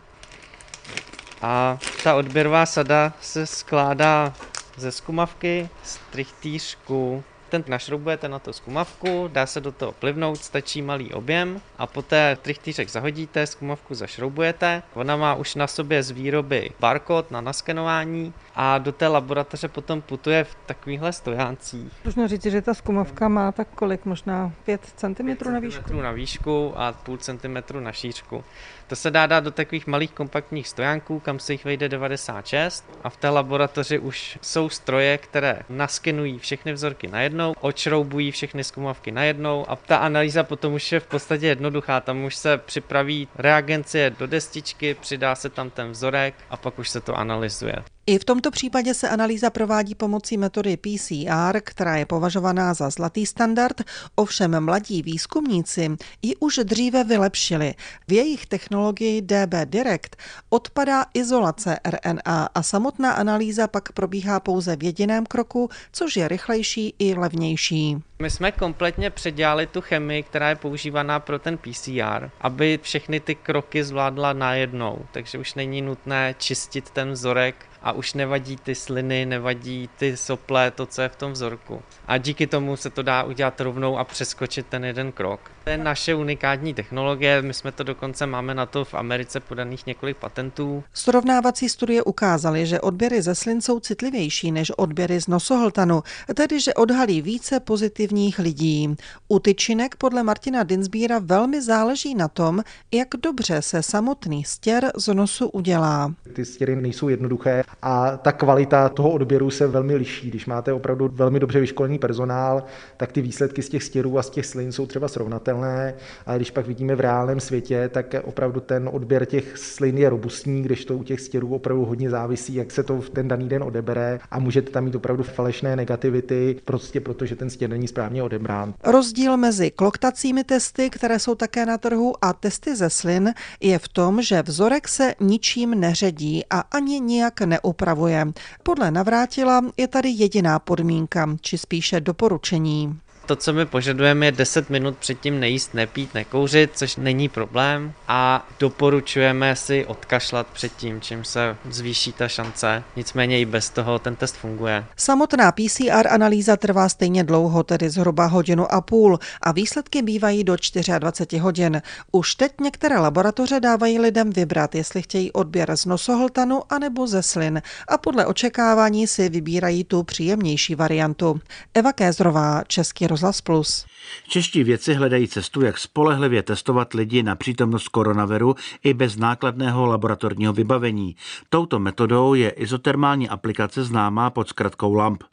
A 1.41 1.77
ta 2.03 2.15
odběrová 2.15 2.65
sada 2.65 3.13
se 3.21 3.45
skládá 3.47 4.33
ze 4.77 4.91
skumavky, 4.91 5.69
z 5.83 5.99
trichtýřku, 6.11 7.23
ten 7.53 7.63
našroubujete 7.67 8.27
na 8.27 8.39
to 8.39 8.53
skumavku, 8.53 9.29
dá 9.33 9.45
se 9.45 9.61
do 9.61 9.71
toho 9.71 9.91
plivnout, 9.91 10.37
stačí 10.37 10.81
malý 10.81 11.13
objem 11.13 11.61
a 11.77 11.87
poté 11.87 12.37
trichtýřek 12.41 12.89
zahodíte, 12.89 13.47
skumavku 13.47 13.95
zašroubujete. 13.95 14.83
Ona 14.93 15.15
má 15.15 15.35
už 15.35 15.55
na 15.55 15.67
sobě 15.67 16.03
z 16.03 16.11
výroby 16.11 16.69
barkód 16.79 17.31
na 17.31 17.41
naskenování 17.41 18.33
a 18.55 18.77
do 18.77 18.91
té 18.91 19.07
laboratoře 19.07 19.67
potom 19.67 20.01
putuje 20.01 20.43
v 20.43 20.55
takovýchhle 20.65 21.13
stojáncích. 21.13 21.93
Možná 22.05 22.27
říct, 22.27 22.45
že 22.45 22.61
ta 22.61 22.73
skumavka 22.73 23.27
má 23.27 23.51
tak 23.51 23.67
kolik, 23.75 24.05
možná 24.05 24.51
5 24.65 24.81
cm 24.95 25.51
na 25.51 25.59
výšku? 25.59 26.01
na 26.01 26.11
výšku 26.11 26.73
a 26.75 26.91
půl 26.91 27.17
centimetru 27.17 27.79
na 27.79 27.91
šířku. 27.91 28.43
To 28.87 28.95
se 28.95 29.11
dá 29.11 29.25
dát 29.25 29.39
do 29.39 29.51
takových 29.51 29.87
malých 29.87 30.11
kompaktních 30.11 30.67
stojánků, 30.67 31.19
kam 31.19 31.39
se 31.39 31.53
jich 31.53 31.65
vejde 31.65 31.89
96 31.89 32.99
a 33.03 33.09
v 33.09 33.17
té 33.17 33.29
laboratoři 33.29 33.99
už 33.99 34.39
jsou 34.41 34.69
stroje, 34.69 35.17
které 35.17 35.59
naskenují 35.69 36.39
všechny 36.39 36.73
vzorky 36.73 37.07
najednou, 37.07 37.42
odšroubují 37.61 38.31
všechny 38.31 38.63
zkumavky 38.63 39.11
najednou 39.11 39.69
a 39.69 39.75
ta 39.75 39.97
analýza 39.97 40.43
potom 40.43 40.73
už 40.73 40.91
je 40.91 40.99
v 40.99 41.07
podstatě 41.07 41.47
jednoduchá. 41.47 42.01
Tam 42.01 42.23
už 42.23 42.35
se 42.35 42.57
připraví 42.57 43.27
reagencie 43.35 44.09
do 44.09 44.27
destičky, 44.27 44.93
přidá 44.93 45.35
se 45.35 45.49
tam 45.49 45.69
ten 45.69 45.91
vzorek 45.91 46.35
a 46.49 46.57
pak 46.57 46.79
už 46.79 46.89
se 46.89 47.01
to 47.01 47.15
analyzuje. 47.15 47.75
I 48.07 48.19
v 48.19 48.25
tomto 48.25 48.51
případě 48.51 48.93
se 48.93 49.09
analýza 49.09 49.49
provádí 49.49 49.95
pomocí 49.95 50.37
metody 50.37 50.77
PCR, 50.77 51.59
která 51.61 51.97
je 51.97 52.05
považovaná 52.05 52.73
za 52.73 52.89
zlatý 52.89 53.25
standard, 53.25 53.81
ovšem 54.15 54.65
mladí 54.65 55.01
výzkumníci 55.01 55.97
ji 56.21 56.35
už 56.35 56.59
dříve 56.63 57.03
vylepšili. 57.03 57.73
V 58.07 58.13
jejich 58.13 58.45
technologii 58.45 59.21
DB 59.21 59.53
Direct 59.65 60.15
odpadá 60.49 61.05
izolace 61.13 61.79
RNA 61.85 62.49
a 62.55 62.63
samotná 62.63 63.11
analýza 63.11 63.67
pak 63.67 63.91
probíhá 63.91 64.39
pouze 64.39 64.75
v 64.75 64.83
jediném 64.83 65.25
kroku, 65.25 65.69
což 65.91 66.15
je 66.15 66.27
rychlejší 66.27 66.95
i 66.99 67.13
levnější. 67.13 67.97
My 68.19 68.29
jsme 68.29 68.51
kompletně 68.51 69.09
předělali 69.09 69.67
tu 69.67 69.81
chemii, 69.81 70.23
která 70.23 70.49
je 70.49 70.55
používaná 70.55 71.19
pro 71.19 71.39
ten 71.39 71.57
PCR, 71.57 72.29
aby 72.41 72.79
všechny 72.81 73.19
ty 73.19 73.35
kroky 73.35 73.83
zvládla 73.83 74.33
najednou, 74.33 75.05
takže 75.11 75.37
už 75.37 75.53
není 75.53 75.81
nutné 75.81 76.35
čistit 76.37 76.89
ten 76.89 77.11
vzorek 77.11 77.65
a 77.83 77.91
už 77.91 78.13
nevadí 78.13 78.57
ty 78.57 78.75
sliny, 78.75 79.25
nevadí 79.25 79.89
ty 79.97 80.17
sople, 80.17 80.71
to, 80.71 80.85
co 80.85 81.01
je 81.01 81.09
v 81.09 81.15
tom 81.15 81.31
vzorku. 81.31 81.81
A 82.07 82.17
díky 82.17 82.47
tomu 82.47 82.77
se 82.77 82.89
to 82.89 83.03
dá 83.03 83.23
udělat 83.23 83.61
rovnou 83.61 83.97
a 83.97 84.03
přeskočit 84.03 84.67
ten 84.67 84.85
jeden 84.85 85.11
krok. 85.11 85.51
To 85.63 85.69
je 85.69 85.77
naše 85.77 86.15
unikátní 86.15 86.73
technologie, 86.73 87.41
my 87.41 87.53
jsme 87.53 87.71
to 87.71 87.83
dokonce 87.83 88.25
máme 88.25 88.53
na 88.53 88.65
to 88.65 88.85
v 88.85 88.93
Americe 88.93 89.39
podaných 89.39 89.87
několik 89.87 90.17
patentů. 90.17 90.83
Srovnávací 90.93 91.69
studie 91.69 92.03
ukázaly, 92.03 92.65
že 92.65 92.81
odběry 92.81 93.21
ze 93.21 93.35
slin 93.35 93.61
jsou 93.61 93.79
citlivější 93.79 94.51
než 94.51 94.71
odběry 94.77 95.21
z 95.21 95.27
nosohltanu, 95.27 96.03
tedy 96.35 96.59
že 96.59 96.73
odhalí 96.73 97.21
více 97.21 97.59
pozitivních 97.59 98.39
lidí. 98.39 98.95
U 99.27 99.39
tyčinek 99.39 99.95
podle 99.95 100.23
Martina 100.23 100.63
Dinsbíra 100.63 101.19
velmi 101.19 101.61
záleží 101.61 102.15
na 102.15 102.27
tom, 102.27 102.63
jak 102.91 103.07
dobře 103.21 103.61
se 103.61 103.83
samotný 103.83 104.43
stěr 104.43 104.91
z 104.95 105.13
nosu 105.13 105.47
udělá. 105.49 106.13
Ty 106.33 106.45
stěry 106.45 106.75
nejsou 106.75 107.09
jednoduché 107.09 107.63
a 107.81 108.17
ta 108.17 108.31
kvalita 108.31 108.89
toho 108.89 109.11
odběru 109.11 109.49
se 109.49 109.67
velmi 109.67 109.95
liší. 109.95 110.29
Když 110.29 110.45
máte 110.45 110.73
opravdu 110.73 111.09
velmi 111.13 111.39
dobře 111.39 111.59
vyškolený 111.59 111.99
personál, 111.99 112.63
tak 112.97 113.11
ty 113.11 113.21
výsledky 113.21 113.61
z 113.61 113.69
těch 113.69 113.83
stěrů 113.83 114.17
a 114.19 114.23
z 114.23 114.29
těch 114.29 114.45
slin 114.45 114.71
jsou 114.71 114.85
třeba 114.85 115.07
srovnatelné, 115.07 115.52
ale 115.53 115.93
když 116.35 116.51
pak 116.51 116.67
vidíme 116.67 116.95
v 116.95 116.99
reálném 116.99 117.39
světě, 117.39 117.89
tak 117.93 118.15
opravdu 118.23 118.59
ten 118.59 118.89
odběr 118.93 119.25
těch 119.25 119.57
slin 119.57 119.97
je 119.97 120.09
robustní, 120.09 120.63
když 120.63 120.85
to 120.85 120.97
u 120.97 121.03
těch 121.03 121.21
stěrů 121.21 121.55
opravdu 121.55 121.85
hodně 121.85 122.09
závisí, 122.09 122.55
jak 122.55 122.71
se 122.71 122.83
to 122.83 123.01
v 123.01 123.09
ten 123.09 123.27
daný 123.27 123.49
den 123.49 123.63
odebere 123.63 124.19
a 124.31 124.39
můžete 124.39 124.71
tam 124.71 124.83
mít 124.83 124.95
opravdu 124.95 125.23
falešné 125.23 125.75
negativity, 125.75 126.55
prostě 126.65 127.01
protože 127.01 127.35
ten 127.35 127.49
stěr 127.49 127.69
není 127.69 127.87
správně 127.87 128.23
odebrán. 128.23 128.73
Rozdíl 128.83 129.37
mezi 129.37 129.71
kloktacími 129.71 130.43
testy, 130.43 130.89
které 130.89 131.19
jsou 131.19 131.35
také 131.35 131.65
na 131.65 131.77
trhu, 131.77 132.13
a 132.21 132.33
testy 132.33 132.75
ze 132.75 132.89
slin 132.89 133.33
je 133.61 133.79
v 133.79 133.87
tom, 133.87 134.21
že 134.21 134.41
vzorek 134.41 134.87
se 134.87 135.13
ničím 135.19 135.79
neředí 135.79 136.43
a 136.49 136.59
ani 136.59 136.99
nijak 136.99 137.41
neupravuje. 137.41 138.27
Podle 138.63 138.91
Navrátila 138.91 139.61
je 139.77 139.87
tady 139.87 140.09
jediná 140.09 140.59
podmínka, 140.59 141.29
či 141.41 141.57
spíše 141.57 142.01
doporučení. 142.01 142.99
To, 143.25 143.35
co 143.35 143.53
my 143.53 143.65
požadujeme, 143.65 144.25
je 144.25 144.31
10 144.31 144.69
minut 144.69 144.97
předtím 144.97 145.39
nejíst, 145.39 145.73
nepít, 145.73 146.13
nekouřit, 146.13 146.71
což 146.73 146.95
není 146.95 147.29
problém. 147.29 147.93
A 148.07 148.47
doporučujeme 148.59 149.55
si 149.55 149.85
odkašlat 149.85 150.47
předtím, 150.47 151.01
čím 151.01 151.23
se 151.23 151.57
zvýší 151.69 152.13
ta 152.13 152.27
šance. 152.27 152.83
Nicméně 152.95 153.39
i 153.39 153.45
bez 153.45 153.69
toho 153.69 153.99
ten 153.99 154.15
test 154.15 154.35
funguje. 154.35 154.85
Samotná 154.97 155.51
PCR 155.51 156.07
analýza 156.09 156.57
trvá 156.57 156.89
stejně 156.89 157.23
dlouho, 157.23 157.63
tedy 157.63 157.89
zhruba 157.89 158.25
hodinu 158.25 158.73
a 158.73 158.81
půl, 158.81 159.19
a 159.41 159.51
výsledky 159.51 160.01
bývají 160.01 160.43
do 160.43 160.55
24 160.99 161.39
hodin. 161.39 161.81
Už 162.11 162.35
teď 162.35 162.51
některé 162.61 162.99
laboratoře 162.99 163.59
dávají 163.59 163.99
lidem 163.99 164.29
vybrat, 164.29 164.75
jestli 164.75 165.01
chtějí 165.01 165.31
odběr 165.31 165.77
z 165.77 165.85
nosohltanu 165.85 166.61
anebo 166.69 167.07
ze 167.07 167.23
slin 167.23 167.61
a 167.87 167.97
podle 167.97 168.25
očekávání 168.25 169.07
si 169.07 169.29
vybírají 169.29 169.83
tu 169.83 170.03
příjemnější 170.03 170.75
variantu. 170.75 171.39
Eva 171.73 171.93
Kézrová, 171.93 172.63
Český 172.67 173.07
Rozhlas 173.13 173.41
Plus. 173.41 173.85
Čeští 174.27 174.63
věci 174.63 174.93
hledají 174.93 175.27
cestu, 175.27 175.61
jak 175.61 175.77
spolehlivě 175.77 176.43
testovat 176.43 176.93
lidi 176.93 177.23
na 177.23 177.35
přítomnost 177.35 177.87
koronaviru 177.87 178.55
i 178.83 178.93
bez 178.93 179.17
nákladného 179.17 179.85
laboratorního 179.85 180.53
vybavení. 180.53 181.15
Touto 181.49 181.79
metodou 181.79 182.33
je 182.33 182.49
izotermální 182.49 183.29
aplikace 183.29 183.83
známá 183.83 184.29
pod 184.29 184.49
zkratkou 184.49 184.93
LAMP. 184.93 185.23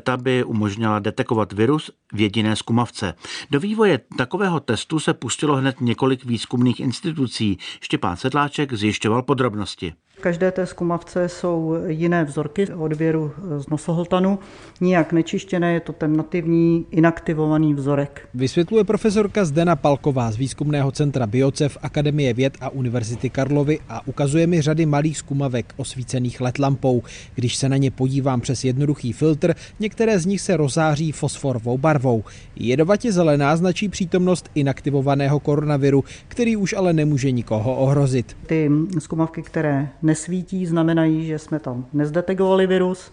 Ta 0.00 0.16
by 0.16 0.44
umožnila 0.44 0.98
detekovat 0.98 1.52
virus 1.52 1.90
v 2.12 2.20
jediné 2.20 2.56
zkumavce. 2.56 3.14
Do 3.50 3.60
vývoje 3.60 4.00
takového 4.16 4.60
testu 4.60 5.00
se 5.00 5.14
pustilo 5.14 5.56
hned 5.56 5.80
několik 5.80 6.24
výzkumných 6.24 6.80
institucí. 6.80 7.58
Štěpán 7.80 8.16
Sedláček 8.16 8.72
zjišťoval 8.72 9.22
podrobnosti. 9.22 9.94
V 10.18 10.20
každé 10.20 10.52
té 10.52 10.66
zkumavce 10.66 11.28
jsou 11.28 11.76
jiné 11.86 12.24
vzorky 12.24 12.66
odběru 12.66 13.32
z 13.58 13.68
nosohltanu. 13.68 14.38
Nijak 14.80 15.12
nečištěné, 15.12 15.72
je 15.72 15.80
to 15.80 15.92
ten 15.92 16.16
nativní 16.16 16.86
inaktivovaný 16.90 17.74
vzorek. 17.74 18.28
Vysvětluje 18.34 18.84
profesorka 18.84 19.44
Zdena 19.44 19.76
Palková 19.76 20.30
z 20.30 20.36
Výzkumného 20.36 20.92
centra 20.92 21.26
Biocev 21.26 21.78
Akademie 21.82 22.34
věd 22.34 22.58
a 22.60 22.68
Univerzity 22.68 23.30
Karlovy 23.30 23.78
a 23.88 24.06
ukazuje 24.06 24.46
mi 24.46 24.60
řady 24.60 24.86
malých 24.86 25.18
zkumavek 25.18 25.74
osvícených 25.76 26.40
LED 26.40 26.58
lampou. 26.58 27.02
Když 27.34 27.56
se 27.56 27.68
na 27.68 27.76
ně 27.76 27.90
podívám 27.90 28.40
přes 28.40 28.64
jednoduchý 28.64 29.12
filtr, 29.12 29.54
některé 29.80 30.18
z 30.18 30.26
nich 30.26 30.40
se 30.40 30.56
rozáří 30.56 31.12
fosforovou 31.12 31.78
barvou. 31.78 32.24
Jedovatě 32.56 33.12
zelená 33.12 33.56
značí 33.56 33.88
přítomnost 33.88 34.50
inaktivovaného 34.54 35.40
koronaviru, 35.40 36.04
který 36.28 36.56
už 36.56 36.72
ale 36.72 36.92
nemůže 36.92 37.30
nikoho 37.30 37.76
ohrozit. 37.76 38.36
Ty 38.46 38.70
zkumavky, 38.98 39.42
které 39.42 39.88
nesvítí, 40.08 40.66
znamenají, 40.66 41.26
že 41.26 41.38
jsme 41.38 41.58
tam 41.58 41.86
nezdetegovali 41.92 42.66
virus 42.66 43.10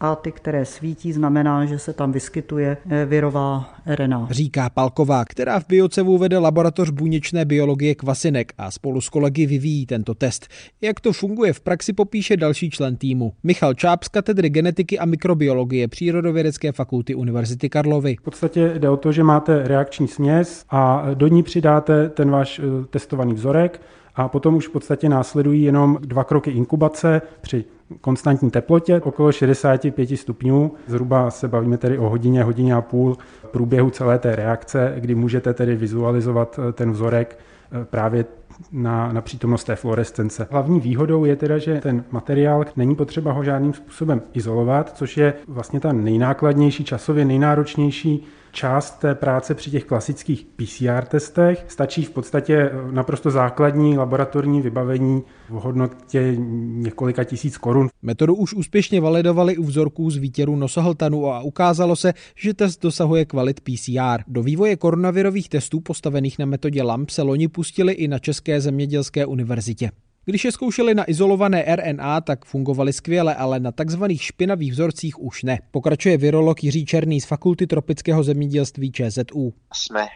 a 0.00 0.14
ty, 0.14 0.32
které 0.32 0.64
svítí, 0.64 1.12
znamená, 1.12 1.66
že 1.66 1.78
se 1.78 1.92
tam 1.92 2.12
vyskytuje 2.12 2.76
eh, 2.90 3.04
virová 3.04 3.74
RNA. 3.86 4.28
Říká 4.30 4.70
Palková, 4.70 5.24
která 5.24 5.60
v 5.60 5.66
Biocevu 5.68 6.18
vede 6.18 6.38
laboratoř 6.38 6.90
buněčné 6.90 7.44
biologie 7.44 7.94
kvasinek 7.94 8.52
a 8.58 8.70
spolu 8.70 9.00
s 9.00 9.08
kolegy 9.08 9.46
vyvíjí 9.46 9.86
tento 9.86 10.14
test. 10.14 10.48
Jak 10.80 11.00
to 11.00 11.12
funguje 11.12 11.52
v 11.52 11.60
praxi 11.60 11.92
popíše 11.92 12.36
další 12.36 12.70
člen 12.70 12.96
týmu. 12.96 13.32
Michal 13.42 13.74
Čáp 13.74 14.04
z 14.04 14.08
katedry 14.08 14.50
genetiky 14.50 14.98
a 14.98 15.04
mikrobiologie 15.04 15.88
Přírodovědecké 15.88 16.72
fakulty 16.72 17.14
Univerzity 17.14 17.68
Karlovy. 17.68 18.16
V 18.20 18.22
podstatě 18.22 18.72
jde 18.78 18.88
o 18.88 18.96
to, 18.96 19.12
že 19.12 19.24
máte 19.24 19.68
reakční 19.68 20.08
směs 20.08 20.64
a 20.70 21.06
do 21.14 21.28
ní 21.28 21.42
přidáte 21.42 22.08
ten 22.08 22.30
váš 22.30 22.58
eh, 22.58 22.86
testovaný 22.90 23.34
vzorek 23.34 23.80
a 24.16 24.28
potom 24.28 24.54
už 24.54 24.68
v 24.68 24.72
podstatě 24.72 25.08
následují 25.08 25.62
jenom 25.62 25.98
dva 26.00 26.24
kroky 26.24 26.50
inkubace 26.50 27.22
při 27.40 27.64
konstantní 28.00 28.50
teplotě 28.50 29.00
okolo 29.00 29.32
65 29.32 30.16
stupňů. 30.16 30.72
Zhruba 30.86 31.30
se 31.30 31.48
bavíme 31.48 31.78
tedy 31.78 31.98
o 31.98 32.08
hodině, 32.08 32.42
hodině 32.42 32.74
a 32.74 32.80
půl 32.80 33.16
průběhu 33.50 33.90
celé 33.90 34.18
té 34.18 34.36
reakce, 34.36 34.94
kdy 34.98 35.14
můžete 35.14 35.54
tedy 35.54 35.76
vizualizovat 35.76 36.60
eh, 36.68 36.72
ten 36.72 36.92
vzorek 36.92 37.38
eh, 37.72 37.84
právě 37.84 38.24
na, 38.72 39.12
na 39.12 39.20
přítomnost 39.20 39.64
té 39.64 39.76
fluorescence. 39.76 40.48
Hlavní 40.50 40.80
výhodou 40.80 41.24
je 41.24 41.36
teda, 41.36 41.58
že 41.58 41.80
ten 41.80 42.04
materiál 42.10 42.64
není 42.76 42.96
potřeba 42.96 43.32
ho 43.32 43.44
žádným 43.44 43.72
způsobem 43.72 44.22
izolovat, 44.32 44.96
což 44.96 45.16
je 45.16 45.34
vlastně 45.48 45.80
ta 45.80 45.92
nejnákladnější, 45.92 46.84
časově 46.84 47.24
nejnáročnější 47.24 48.26
část 48.52 48.90
té 48.90 49.14
práce 49.14 49.54
při 49.54 49.70
těch 49.70 49.84
klasických 49.84 50.46
PCR 50.56 51.04
testech. 51.04 51.64
Stačí 51.68 52.04
v 52.04 52.10
podstatě 52.10 52.70
naprosto 52.90 53.30
základní 53.30 53.98
laboratorní 53.98 54.62
vybavení 54.62 55.22
v 55.48 55.52
hodnotě 55.52 56.34
několika 56.58 57.24
tisíc 57.24 57.58
korun. 57.58 57.88
Metodu 58.02 58.34
už 58.34 58.54
úspěšně 58.54 59.00
validovali 59.00 59.56
u 59.56 59.64
vzorků 59.64 60.10
z 60.10 60.16
výtěru 60.16 60.56
nosohltanu 60.56 61.26
a 61.26 61.40
ukázalo 61.40 61.96
se, 61.96 62.12
že 62.36 62.54
test 62.54 62.82
dosahuje 62.82 63.24
kvalit 63.24 63.60
PCR. 63.60 64.22
Do 64.26 64.42
vývoje 64.42 64.76
koronavirových 64.76 65.48
testů 65.48 65.80
postavených 65.80 66.38
na 66.38 66.46
metodě 66.46 66.82
LAMP 66.82 67.10
se 67.10 67.22
loni 67.22 67.48
pustili 67.48 67.92
i 67.92 68.08
na 68.08 68.18
České 68.18 68.60
zemědělské 68.60 69.26
univerzitě. 69.26 69.90
Když 70.30 70.44
je 70.44 70.52
zkoušeli 70.52 70.94
na 70.94 71.10
izolované 71.10 71.64
RNA, 71.76 72.20
tak 72.20 72.44
fungovaly 72.44 72.92
skvěle, 72.92 73.34
ale 73.34 73.60
na 73.60 73.72
takzvaných 73.72 74.22
špinavých 74.22 74.72
vzorcích 74.72 75.18
už 75.18 75.42
ne. 75.42 75.58
Pokračuje 75.70 76.16
virolog 76.16 76.64
Jiří 76.64 76.86
Černý 76.86 77.20
z 77.20 77.26
Fakulty 77.26 77.66
tropického 77.66 78.22
zemědělství 78.22 78.92
ČZU. 78.92 79.52
Jsme 79.72 80.06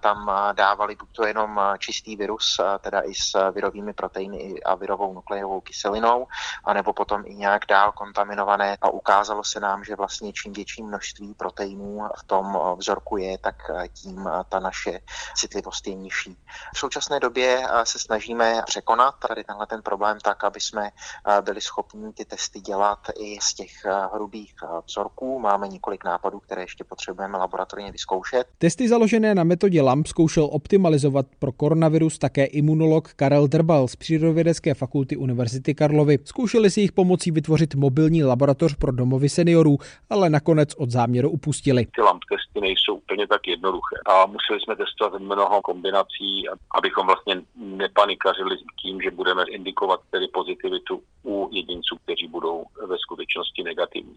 tam 0.00 0.30
dávali 0.56 0.96
buď 0.96 1.08
to 1.12 1.26
jenom 1.26 1.60
čistý 1.78 2.16
virus, 2.16 2.60
teda 2.80 3.00
i 3.00 3.14
s 3.14 3.50
virovými 3.50 3.92
proteiny 3.92 4.54
a 4.66 4.74
virovou 4.74 5.14
nukleovou 5.14 5.60
kyselinou, 5.60 6.26
anebo 6.64 6.92
potom 6.92 7.22
i 7.26 7.34
nějak 7.34 7.62
dál 7.68 7.92
kontaminované 7.92 8.76
a 8.80 8.90
ukázalo 8.90 9.44
se 9.44 9.60
nám, 9.60 9.84
že 9.84 9.96
vlastně 9.96 10.32
čím 10.32 10.52
větší 10.52 10.82
množství 10.82 11.34
proteinů 11.34 12.00
v 12.18 12.24
tom 12.24 12.58
vzorku 12.78 13.16
je, 13.16 13.38
tak 13.38 13.56
tím 14.02 14.28
ta 14.48 14.60
naše 14.60 15.00
citlivost 15.36 15.86
je 15.86 15.94
nižší. 15.94 16.36
V 16.74 16.78
současné 16.78 17.20
době 17.20 17.62
se 17.84 17.98
snažíme 17.98 18.62
překonat 18.66 19.14
tady 19.28 19.44
tenhle 19.44 19.63
ten 19.66 19.82
problém 19.82 20.18
tak, 20.24 20.44
aby 20.44 20.60
jsme 20.60 20.88
eh, 20.88 21.42
byli 21.42 21.60
schopni 21.60 22.12
ty 22.12 22.24
testy 22.24 22.60
dělat 22.60 22.98
i 23.20 23.38
z 23.40 23.54
těch 23.54 23.70
eh, 23.84 23.90
hrubých 24.14 24.54
eh, 24.64 24.66
vzorků. 24.86 25.38
Máme 25.38 25.68
několik 25.68 26.04
nápadů, 26.04 26.40
které 26.40 26.62
ještě 26.62 26.84
potřebujeme 26.84 27.38
laboratorně 27.38 27.92
vyzkoušet. 27.92 28.46
Testy 28.58 28.88
založené 28.88 29.34
na 29.34 29.44
metodě 29.44 29.82
LAMP 29.82 30.06
zkoušel 30.06 30.48
optimalizovat 30.52 31.26
pro 31.38 31.52
koronavirus 31.52 32.18
také 32.18 32.44
imunolog 32.44 33.12
Karel 33.12 33.48
Drbal 33.48 33.88
z 33.88 33.96
Přírodovědecké 33.96 34.74
fakulty 34.74 35.16
Univerzity 35.16 35.74
Karlovy. 35.74 36.18
Zkoušeli 36.24 36.70
si 36.70 36.80
jich 36.80 36.92
pomocí 36.92 37.30
vytvořit 37.30 37.74
mobilní 37.74 38.24
laboratoř 38.24 38.74
pro 38.74 38.92
domovy 38.92 39.28
seniorů, 39.28 39.78
ale 40.10 40.30
nakonec 40.30 40.74
od 40.74 40.90
záměru 40.90 41.30
upustili. 41.30 41.86
Ty 41.86 42.02
LAMP 42.02 42.22
testy 42.30 42.60
nejsou 42.60 42.94
úplně 42.94 43.26
tak 43.26 43.46
jednoduché 43.46 43.96
a 44.06 44.26
museli 44.26 44.60
jsme 44.60 44.76
testovat 44.76 45.20
mnoho 45.20 45.62
kombinací, 45.62 46.44
abychom 46.78 47.06
vlastně 47.06 47.42
nepanikařili 47.56 48.56
tím, 48.82 49.00
že 49.00 49.10
budeme 49.10 49.43
indikovat 49.48 50.00
tedy 50.10 50.26
pozitivitu 50.28 51.00
u 51.24 51.48
jedinců, 51.52 51.96
kteří 52.04 52.28
budou 52.28 52.64
ve 52.88 52.96
skutečnosti 52.98 53.62
negativní. 53.62 54.14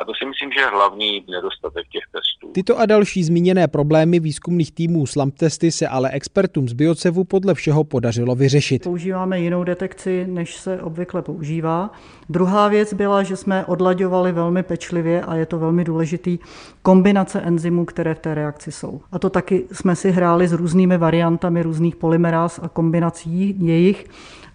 A 0.00 0.04
to 0.04 0.12
si 0.14 0.24
myslím, 0.26 0.52
že 0.52 0.60
je 0.60 0.66
hlavní 0.66 1.24
nedostatek 1.30 1.86
těch 1.88 2.04
testů. 2.12 2.52
Tyto 2.52 2.78
a 2.78 2.86
další 2.86 3.24
zmíněné 3.24 3.68
problémy 3.68 4.20
výzkumných 4.20 4.72
týmů 4.72 5.06
s 5.06 5.16
LAMP 5.16 5.38
testy 5.38 5.72
se 5.72 5.88
ale 5.88 6.10
expertům 6.10 6.68
z 6.68 6.72
Biocevu 6.72 7.24
podle 7.24 7.54
všeho 7.54 7.84
podařilo 7.84 8.34
vyřešit. 8.34 8.84
Používáme 8.84 9.40
jinou 9.40 9.64
detekci, 9.64 10.26
než 10.28 10.56
se 10.56 10.82
obvykle 10.82 11.22
používá. 11.22 11.90
Druhá 12.28 12.68
věc 12.68 12.94
byla, 12.94 13.22
že 13.22 13.36
jsme 13.36 13.64
odlaďovali 13.64 14.32
velmi 14.32 14.62
pečlivě 14.62 15.22
a 15.22 15.34
je 15.34 15.46
to 15.46 15.58
velmi 15.58 15.84
důležitý 15.84 16.38
kombinace 16.82 17.40
enzymů, 17.40 17.84
které 17.84 18.14
v 18.14 18.18
té 18.18 18.34
reakci 18.34 18.72
jsou. 18.72 19.00
A 19.12 19.18
to 19.18 19.30
taky 19.30 19.66
jsme 19.72 19.96
si 19.96 20.10
hráli 20.10 20.48
s 20.48 20.52
různými 20.52 20.98
variantami 20.98 21.62
různých 21.62 21.96
polymeráz 21.96 22.60
a 22.62 22.68
kombinací 22.68 23.56
jejich 23.66 24.06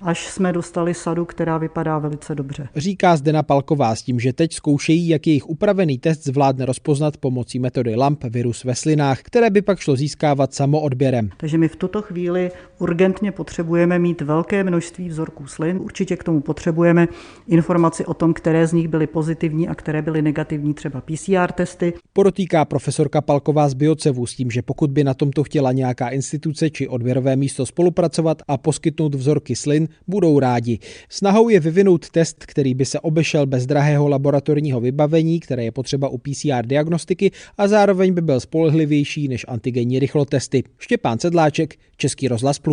až 0.04 0.28
jsme 0.28 0.54
dostali 0.54 0.94
sadu, 0.94 1.26
která 1.26 1.58
vypadá 1.58 2.00
velice 2.00 2.36
dobře. 2.36 2.68
Říká 2.76 3.16
Zdena 3.16 3.44
Palková 3.44 3.96
s 3.96 4.04
tím, 4.04 4.20
že 4.20 4.34
teď 4.34 4.54
zkoušejí, 4.54 5.08
jak 5.08 5.28
jejich 5.28 5.50
upravený 5.50 5.98
test 5.98 6.24
zvládne 6.24 6.66
rozpoznat 6.66 7.18
pomocí 7.18 7.60
metody 7.60 7.96
LAMP 7.96 8.24
virus 8.24 8.64
ve 8.64 8.76
slinách, 8.76 9.22
které 9.22 9.50
by 9.50 9.62
pak 9.62 9.80
šlo 9.80 9.96
získávat 9.96 10.54
samoodběrem. 10.54 11.30
Takže 11.38 11.58
my 11.58 11.68
v 11.68 11.76
tuto 11.76 12.02
chvíli 12.02 12.52
urgentně 12.84 13.32
potřebujeme 13.32 14.00
mít 14.00 14.22
velké 14.22 14.64
množství 14.64 15.10
vzorků 15.10 15.48
slin. 15.48 15.78
Určitě 15.82 16.18
k 16.18 16.24
tomu 16.24 16.42
potřebujeme 16.42 17.08
informaci 17.48 18.06
o 18.06 18.14
tom, 18.14 18.34
které 18.34 18.68
z 18.68 18.74
nich 18.74 18.88
byly 18.88 19.08
pozitivní 19.08 19.68
a 19.68 19.76
které 19.76 20.02
byly 20.02 20.22
negativní, 20.22 20.74
třeba 20.74 21.02
PCR 21.02 21.52
testy. 21.52 21.94
Porotýká 22.14 22.66
profesorka 22.66 23.22
Palková 23.22 23.70
z 23.70 23.74
Biocevu 23.74 24.26
s 24.26 24.36
tím, 24.36 24.52
že 24.52 24.62
pokud 24.62 24.92
by 24.92 25.04
na 25.04 25.14
tomto 25.14 25.44
chtěla 25.44 25.72
nějaká 25.72 26.10
instituce 26.10 26.70
či 26.70 26.88
odběrové 26.88 27.36
místo 27.36 27.66
spolupracovat 27.66 28.42
a 28.48 28.58
poskytnout 28.58 29.16
vzorky 29.16 29.56
slin, 29.56 29.88
budou 30.08 30.40
rádi. 30.40 30.80
Snahou 31.10 31.50
je 31.50 31.60
vyvinout 31.60 32.10
test, 32.10 32.46
který 32.46 32.74
by 32.74 32.86
se 32.86 33.00
obešel 33.00 33.46
bez 33.46 33.66
drahého 33.66 34.08
laboratorního 34.08 34.80
vybavení, 34.80 35.40
které 35.40 35.64
je 35.64 35.72
potřeba 35.72 36.08
u 36.10 36.18
PCR 36.18 36.66
diagnostiky 36.66 37.32
a 37.58 37.68
zároveň 37.68 38.14
by 38.14 38.22
byl 38.22 38.40
spolehlivější 38.40 39.28
než 39.28 39.46
antigenní 39.48 40.00
rychlotesty. 40.00 40.64
Štěpán 40.78 41.20
Sedláček, 41.20 41.76
Český 41.98 42.28
rozhlas 42.28 42.60
Plus. 42.60 42.73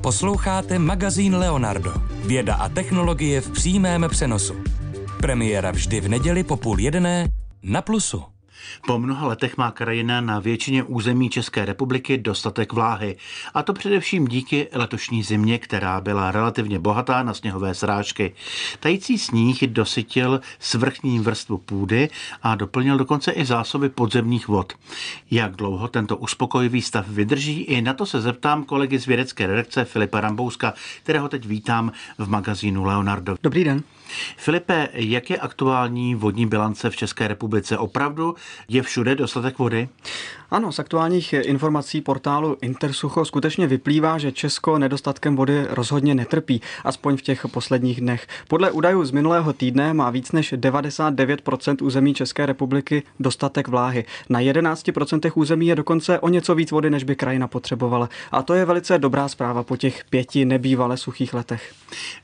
Posloucháte 0.00 0.78
magazín 0.78 1.36
Leonardo. 1.36 1.92
Věda 2.26 2.54
a 2.54 2.68
technologie 2.68 3.40
v 3.40 3.50
přímém 3.50 4.06
přenosu. 4.08 4.54
Premiéra 5.20 5.70
vždy 5.70 6.00
v 6.00 6.08
neděli 6.08 6.44
po 6.44 6.56
půl 6.56 6.80
jedné 6.80 7.28
na 7.62 7.82
Plusu. 7.82 8.35
Po 8.86 8.98
mnoha 8.98 9.26
letech 9.26 9.56
má 9.56 9.70
krajina 9.70 10.20
na 10.20 10.38
většině 10.38 10.82
území 10.82 11.30
České 11.30 11.64
republiky 11.64 12.18
dostatek 12.18 12.72
vláhy. 12.72 13.16
A 13.54 13.62
to 13.62 13.72
především 13.72 14.26
díky 14.26 14.68
letošní 14.72 15.22
zimě, 15.22 15.58
která 15.58 16.00
byla 16.00 16.30
relativně 16.30 16.78
bohatá 16.78 17.22
na 17.22 17.34
sněhové 17.34 17.74
srážky. 17.74 18.34
Tající 18.80 19.18
sníh 19.18 19.62
dosytil 19.66 20.40
svrchní 20.58 21.18
vrstvu 21.18 21.58
půdy 21.58 22.08
a 22.42 22.54
doplnil 22.54 22.98
dokonce 22.98 23.32
i 23.32 23.44
zásoby 23.44 23.88
podzemních 23.88 24.48
vod. 24.48 24.72
Jak 25.30 25.56
dlouho 25.56 25.88
tento 25.88 26.16
uspokojivý 26.16 26.82
stav 26.82 27.08
vydrží, 27.08 27.60
i 27.60 27.82
na 27.82 27.94
to 27.94 28.06
se 28.06 28.20
zeptám 28.20 28.64
kolegy 28.64 28.98
z 28.98 29.06
vědecké 29.06 29.46
redakce 29.46 29.84
Filipa 29.84 30.20
Rambouska, 30.20 30.74
kterého 31.02 31.28
teď 31.28 31.46
vítám 31.46 31.92
v 32.18 32.28
magazínu 32.28 32.84
Leonardo. 32.84 33.36
Dobrý 33.42 33.64
den. 33.64 33.82
Filipe, 34.36 34.88
jak 34.92 35.30
je 35.30 35.36
aktuální 35.36 36.14
vodní 36.14 36.46
bilance 36.46 36.90
v 36.90 36.96
České 36.96 37.28
republice? 37.28 37.78
Opravdu 37.78 38.34
Je 38.68 38.82
všude 38.82 39.14
dostatek 39.14 39.58
vody? 39.58 39.88
Ano, 40.50 40.72
z 40.72 40.78
aktuálních 40.78 41.32
informací 41.32 42.00
portálu 42.00 42.56
Intersucho 42.60 43.24
skutečně 43.24 43.66
vyplývá, 43.66 44.18
že 44.18 44.32
Česko 44.32 44.78
nedostatkem 44.78 45.36
vody 45.36 45.66
rozhodně 45.68 46.14
netrpí, 46.14 46.60
aspoň 46.84 47.16
v 47.16 47.22
těch 47.22 47.46
posledních 47.48 48.00
dnech. 48.00 48.26
Podle 48.48 48.70
údajů 48.70 49.04
z 49.04 49.10
minulého 49.10 49.52
týdne 49.52 49.94
má 49.94 50.10
víc 50.10 50.32
než 50.32 50.52
99% 50.52 51.76
území 51.82 52.14
České 52.14 52.46
republiky 52.46 53.02
dostatek 53.20 53.68
vláhy. 53.68 54.04
Na 54.28 54.40
11% 54.40 55.32
území 55.34 55.66
je 55.66 55.74
dokonce 55.74 56.18
o 56.18 56.28
něco 56.28 56.54
víc 56.54 56.70
vody, 56.70 56.90
než 56.90 57.04
by 57.04 57.16
krajina 57.16 57.48
potřebovala. 57.48 58.08
A 58.32 58.42
to 58.42 58.54
je 58.54 58.64
velice 58.64 58.98
dobrá 58.98 59.28
zpráva 59.28 59.62
po 59.62 59.76
těch 59.76 60.04
pěti 60.10 60.44
nebývale 60.44 60.96
suchých 60.96 61.34
letech. 61.34 61.72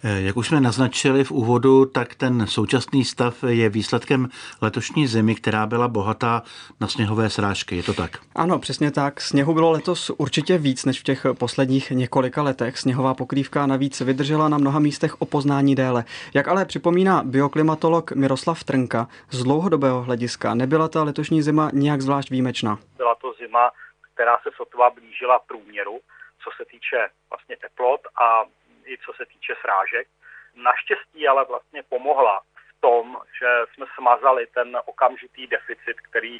Eh, 0.02 0.20
jak 0.20 0.36
už 0.36 0.48
jsme 0.48 0.60
naznačili 0.60 1.24
v 1.24 1.30
úvodu, 1.30 1.84
tak 1.84 2.14
ten 2.14 2.46
současný 2.46 3.04
stav 3.04 3.44
je 3.46 3.68
výsledkem 3.68 4.28
letošní 4.60 5.06
zimy, 5.06 5.34
která 5.34 5.66
byla 5.66 5.88
bohatá 5.88 6.42
na 6.80 6.88
sněhové 6.88 7.30
srážky. 7.30 7.76
Je 7.76 7.82
to 7.82 7.94
tak? 7.94 8.11
Ano, 8.34 8.58
přesně 8.58 8.90
tak. 8.90 9.20
Sněhu 9.20 9.54
bylo 9.54 9.70
letos 9.70 10.10
určitě 10.10 10.58
víc 10.58 10.84
než 10.84 11.00
v 11.00 11.02
těch 11.02 11.26
posledních 11.38 11.90
několika 11.90 12.42
letech. 12.42 12.78
Sněhová 12.78 13.14
pokrývka 13.14 13.66
navíc 13.66 14.00
vydržela 14.00 14.48
na 14.48 14.58
mnoha 14.58 14.78
místech 14.78 15.22
o 15.22 15.26
poznání 15.26 15.74
déle. 15.74 16.04
Jak 16.34 16.48
ale 16.48 16.64
připomíná 16.64 17.22
bioklimatolog 17.24 18.12
Miroslav 18.12 18.64
Trnka, 18.64 19.08
z 19.30 19.42
dlouhodobého 19.42 20.02
hlediska 20.02 20.54
nebyla 20.54 20.88
ta 20.88 21.02
letošní 21.02 21.42
zima 21.42 21.70
nijak 21.72 22.00
zvlášť 22.00 22.30
výjimečná. 22.30 22.78
Byla 22.96 23.14
to 23.14 23.32
zima, 23.32 23.70
která 24.14 24.38
se 24.42 24.50
sotva 24.56 24.90
blížila 24.90 25.38
průměru, 25.38 26.00
co 26.44 26.50
se 26.56 26.64
týče 26.64 27.08
vlastně 27.30 27.56
teplot 27.56 28.00
a 28.24 28.42
i 28.86 28.98
co 29.04 29.12
se 29.16 29.24
týče 29.32 29.52
srážek. 29.62 30.08
Naštěstí 30.54 31.28
ale 31.28 31.44
vlastně 31.44 31.82
pomohla 31.88 32.40
tom, 32.82 33.18
že 33.38 33.48
jsme 33.72 33.86
smazali 33.94 34.46
ten 34.46 34.78
okamžitý 34.84 35.46
deficit, 35.46 36.00
který 36.00 36.38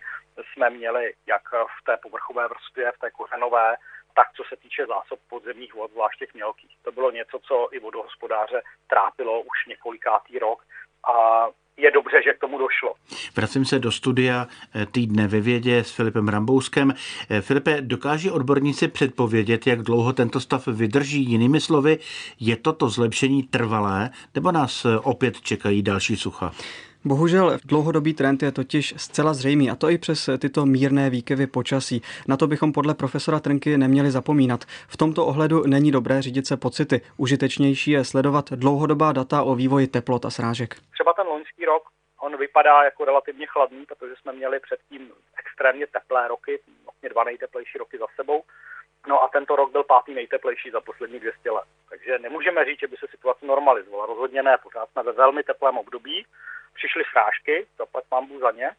jsme 0.53 0.71
měli 0.71 1.15
jak 1.27 1.43
v 1.53 1.85
té 1.85 1.97
povrchové 1.97 2.49
vrstvě, 2.49 2.93
v 2.93 2.99
té 2.99 3.11
kořenové, 3.11 3.77
tak 4.15 4.33
co 4.37 4.43
se 4.49 4.57
týče 4.57 4.87
zásob 4.87 5.21
podzemních 5.29 5.75
vod, 5.75 5.91
zvlášť 5.93 6.19
těch 6.19 6.35
mělkých. 6.35 6.77
To 6.83 6.93
bylo 6.93 7.11
něco, 7.11 7.39
co 7.39 7.69
i 7.73 7.79
vodohospodáře 7.79 8.63
trápilo 8.87 9.41
už 9.41 9.67
několikátý 9.69 10.39
rok 10.39 10.63
a 11.15 11.47
je 11.77 11.91
dobře, 11.91 12.17
že 12.25 12.33
k 12.33 12.39
tomu 12.41 12.59
došlo. 12.59 12.95
Vracím 13.37 13.65
se 13.65 13.79
do 13.79 13.93
studia 13.93 14.47
eh, 14.75 14.87
týdne 14.87 15.29
ve 15.29 15.41
vědě 15.41 15.79
s 15.79 15.91
Filipem 15.91 16.29
Rambouskem. 16.29 16.95
Eh, 17.31 17.41
Filipe, 17.41 17.81
dokáží 17.81 18.31
odborníci 18.31 18.89
předpovědět, 18.89 19.67
jak 19.67 19.83
dlouho 19.83 20.13
tento 20.13 20.41
stav 20.41 20.67
vydrží? 20.67 21.25
Jinými 21.25 21.61
slovy, 21.61 21.99
je 22.41 22.57
toto 22.57 22.89
zlepšení 22.89 23.43
trvalé, 23.43 24.11
nebo 24.35 24.53
nás 24.53 24.85
eh, 24.85 24.99
opět 24.99 25.41
čekají 25.41 25.83
další 25.83 26.17
sucha? 26.17 26.53
Bohužel 27.05 27.59
dlouhodobý 27.65 28.15
trend 28.15 28.43
je 28.43 28.53
totiž 28.53 28.95
zcela 28.97 29.35
zřejmý 29.35 29.71
a 29.71 29.77
to 29.77 29.91
i 29.91 29.99
přes 29.99 30.31
tyto 30.39 30.67
mírné 30.67 31.11
výkyvy 31.11 31.47
počasí. 31.47 32.03
Na 32.29 32.37
to 32.37 32.47
bychom 32.47 32.73
podle 32.73 32.95
profesora 32.95 33.41
Trnky 33.41 33.79
neměli 33.79 34.11
zapomínat. 34.11 34.65
V 34.89 34.97
tomto 34.97 35.27
ohledu 35.27 35.63
není 35.67 35.91
dobré 35.91 36.23
řídit 36.23 36.47
se 36.47 36.57
pocity. 36.57 37.01
Užitečnější 37.17 37.91
je 37.91 38.05
sledovat 38.05 38.51
dlouhodobá 38.51 39.13
data 39.13 39.43
o 39.43 39.55
vývoji 39.55 39.87
teplot 39.87 40.25
a 40.25 40.31
srážek. 40.31 40.75
Třeba 40.93 41.13
ten 41.13 41.27
loňský 41.27 41.65
rok, 41.65 41.83
on 42.21 42.37
vypadá 42.37 42.85
jako 42.85 43.05
relativně 43.05 43.47
chladný, 43.47 43.85
protože 43.87 44.15
jsme 44.21 44.33
měli 44.33 44.61
předtím 44.61 45.11
extrémně 45.39 45.87
teplé 45.87 46.29
roky, 46.29 46.61
vlastně 46.85 47.09
dva 47.09 47.25
nejteplejší 47.25 47.79
roky 47.79 47.99
za 47.99 48.07
sebou. 48.17 48.43
No 49.09 49.23
a 49.23 49.29
tento 49.29 49.57
rok 49.57 49.73
byl 49.73 49.85
pátý 49.85 50.15
nejteplejší 50.15 50.71
za 50.71 50.81
poslední 50.81 51.21
200 51.21 51.51
let. 51.51 51.65
Takže 51.91 52.19
nemůžeme 52.19 52.65
říct, 52.65 52.81
že 52.81 52.89
by 52.89 52.97
se 52.97 53.07
situace 53.11 53.47
normalizovala. 53.47 54.07
Rozhodně 54.07 54.43
ne, 54.43 54.59
pořád 54.63 54.91
jsme 54.91 55.03
ve 55.03 55.13
velmi 55.13 55.43
teplém 55.43 55.79
období 55.79 56.27
přišly 56.75 57.05
srážky, 57.13 57.67
zaplať 57.79 58.05
mám 58.11 58.39
za 58.39 58.51
ně, 58.51 58.71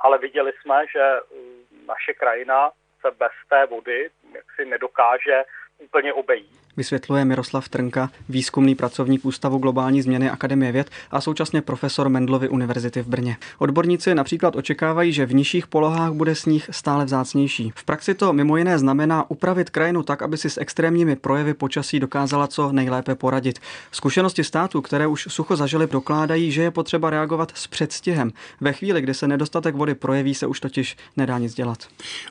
ale 0.00 0.18
viděli 0.18 0.52
jsme, 0.52 0.86
že 0.86 1.20
uh, 1.20 1.38
naše 1.86 2.14
krajina 2.14 2.70
se 3.00 3.10
bez 3.10 3.32
té 3.48 3.66
vody 3.66 4.10
jaksi 4.34 4.64
nedokáže 4.64 5.42
úplně 5.78 6.12
obejít. 6.12 6.60
Vysvětluje 6.76 7.24
Miroslav 7.24 7.68
Trnka, 7.68 8.10
výzkumný 8.28 8.74
pracovník 8.74 9.24
Ústavu 9.24 9.58
globální 9.58 10.02
změny 10.02 10.30
Akademie 10.30 10.72
věd 10.72 10.90
a 11.10 11.20
současně 11.20 11.62
profesor 11.62 12.08
Mendlovy 12.08 12.48
univerzity 12.48 13.02
v 13.02 13.06
Brně. 13.06 13.36
Odborníci 13.58 14.14
například 14.14 14.56
očekávají, 14.56 15.12
že 15.12 15.26
v 15.26 15.34
nižších 15.34 15.66
polohách 15.66 16.12
bude 16.12 16.34
sníh 16.34 16.68
stále 16.70 17.04
vzácnější. 17.04 17.72
V 17.74 17.84
praxi 17.84 18.14
to 18.14 18.32
mimo 18.32 18.56
jiné 18.56 18.78
znamená 18.78 19.30
upravit 19.30 19.70
krajinu 19.70 20.02
tak, 20.02 20.22
aby 20.22 20.36
si 20.36 20.50
s 20.50 20.60
extrémními 20.60 21.16
projevy 21.16 21.54
počasí 21.54 22.00
dokázala 22.00 22.46
co 22.46 22.72
nejlépe 22.72 23.14
poradit. 23.14 23.58
Zkušenosti 23.92 24.44
států, 24.44 24.80
které 24.80 25.06
už 25.06 25.26
sucho 25.30 25.56
zažili, 25.56 25.86
dokládají, 25.86 26.52
že 26.52 26.62
je 26.62 26.70
potřeba 26.70 27.10
reagovat 27.10 27.52
s 27.54 27.66
předstihem. 27.66 28.32
Ve 28.60 28.72
chvíli, 28.72 29.02
kdy 29.02 29.14
se 29.14 29.28
nedostatek 29.28 29.74
vody 29.74 29.94
projeví, 29.94 30.34
se 30.34 30.46
už 30.46 30.60
totiž 30.60 30.96
nedá 31.16 31.38
nic 31.38 31.54
dělat. 31.54 31.78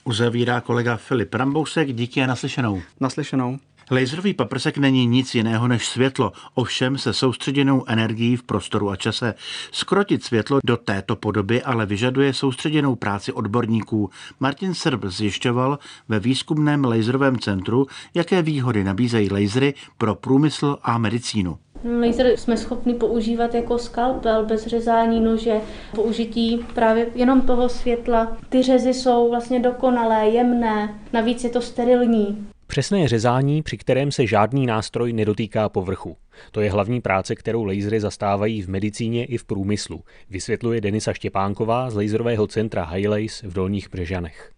Uzavírá 0.04 0.62
kolega 0.62 0.98
Filip 0.98 1.34
Rambousek, 1.34 1.94
díky 1.94 2.24
a 2.24 2.28
naslyšenou. 2.28 2.82
Naslyšenou. 3.00 3.60
Laserový 3.92 4.34
paprsek 4.34 4.78
není 4.78 5.06
nic 5.06 5.36
jiného 5.36 5.68
než 5.68 5.88
světlo, 5.88 6.32
ovšem 6.56 6.98
se 6.98 7.14
soustředěnou 7.14 7.84
energií 7.88 8.36
v 8.36 8.44
prostoru 8.44 8.90
a 8.90 8.96
čase. 8.96 9.34
Skrotit 9.72 10.24
světlo 10.24 10.60
do 10.64 10.78
této 10.78 11.16
podoby 11.16 11.64
ale 11.64 11.86
vyžaduje 11.86 12.34
soustředěnou 12.34 12.96
práci 12.96 13.32
odborníků. 13.32 14.10
Martin 14.40 14.74
Srb 14.74 15.06
zjišťoval 15.06 15.80
ve 16.08 16.20
výzkumném 16.20 16.86
laserovém 16.86 17.40
centru, 17.40 17.88
jaké 18.14 18.42
výhody 18.42 18.84
nabízejí 18.84 19.30
lasery 19.32 19.74
pro 19.98 20.16
průmysl 20.16 20.78
a 20.84 20.98
medicínu. 20.98 21.58
Laser 22.02 22.38
jsme 22.38 22.58
schopni 22.58 22.94
používat 22.94 23.54
jako 23.54 23.78
skalpel 23.78 24.46
bez 24.46 24.68
řezání 24.68 25.20
nože, 25.20 25.62
použití 25.96 26.66
právě 26.74 27.08
jenom 27.16 27.42
toho 27.42 27.70
světla. 27.70 28.38
Ty 28.50 28.64
řezy 28.64 28.94
jsou 28.94 29.30
vlastně 29.30 29.60
dokonalé, 29.60 30.30
jemné, 30.30 31.00
navíc 31.14 31.44
je 31.44 31.50
to 31.50 31.62
sterilní. 31.62 32.48
Přesné 32.70 33.08
řezání, 33.08 33.62
při 33.62 33.78
kterém 33.78 34.12
se 34.12 34.28
žádný 34.28 34.66
nástroj 34.66 35.14
nedotýká 35.14 35.70
povrchu. 35.70 36.18
To 36.52 36.62
je 36.62 36.72
hlavní 36.72 37.02
práce, 37.02 37.36
kterou 37.36 37.64
lasery 37.64 38.00
zastávají 38.00 38.62
v 38.62 38.70
medicíně 38.70 39.26
i 39.26 39.38
v 39.38 39.46
průmyslu, 39.46 40.04
vysvětluje 40.30 40.82
Denisa 40.82 41.14
Štěpánková 41.14 41.90
z 41.90 41.96
laserového 41.96 42.48
centra 42.48 42.86
Highlace 42.86 43.48
v 43.48 43.54
Dolních 43.54 43.90
Břežanech. 43.90 44.52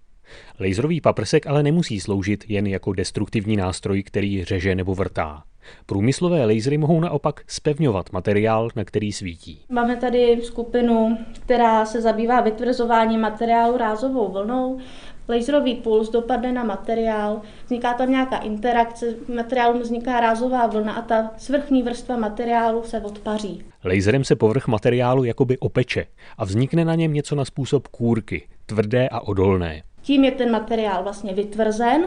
Laserový 0.59 1.01
paprsek 1.01 1.47
ale 1.47 1.63
nemusí 1.63 1.99
sloužit 1.99 2.43
jen 2.47 2.67
jako 2.67 2.93
destruktivní 2.93 3.55
nástroj, 3.55 4.03
který 4.03 4.43
řeže 4.43 4.75
nebo 4.75 4.95
vrtá. 4.95 5.43
Průmyslové 5.85 6.45
lasery 6.45 6.77
mohou 6.77 6.99
naopak 6.99 7.41
spevňovat 7.47 8.11
materiál, 8.11 8.69
na 8.75 8.83
který 8.83 9.11
svítí. 9.11 9.61
Máme 9.69 9.95
tady 9.95 10.39
skupinu, 10.43 11.17
která 11.33 11.85
se 11.85 12.01
zabývá 12.01 12.41
vytvrzováním 12.41 13.21
materiálu 13.21 13.77
rázovou 13.77 14.31
vlnou. 14.31 14.79
Laserový 15.29 15.75
puls 15.75 16.09
dopadne 16.09 16.51
na 16.51 16.63
materiál, 16.63 17.41
vzniká 17.65 17.93
tam 17.93 18.11
nějaká 18.11 18.37
interakce, 18.37 19.05
materiálu 19.35 19.79
vzniká 19.79 20.19
rázová 20.19 20.67
vlna 20.67 20.93
a 20.93 21.01
ta 21.01 21.31
svrchní 21.37 21.83
vrstva 21.83 22.17
materiálu 22.17 22.83
se 22.83 22.99
odpaří. 22.99 23.63
Laserem 23.83 24.23
se 24.23 24.35
povrch 24.35 24.67
materiálu 24.67 25.23
jakoby 25.23 25.57
opeče 25.57 26.05
a 26.37 26.45
vznikne 26.45 26.85
na 26.85 26.95
něm 26.95 27.13
něco 27.13 27.35
na 27.35 27.45
způsob 27.45 27.87
kůrky, 27.87 28.47
tvrdé 28.65 29.09
a 29.09 29.19
odolné. 29.19 29.81
Tím 30.01 30.23
je 30.23 30.31
ten 30.31 30.51
materiál 30.51 31.03
vlastně 31.03 31.33
vytvrzen 31.33 32.05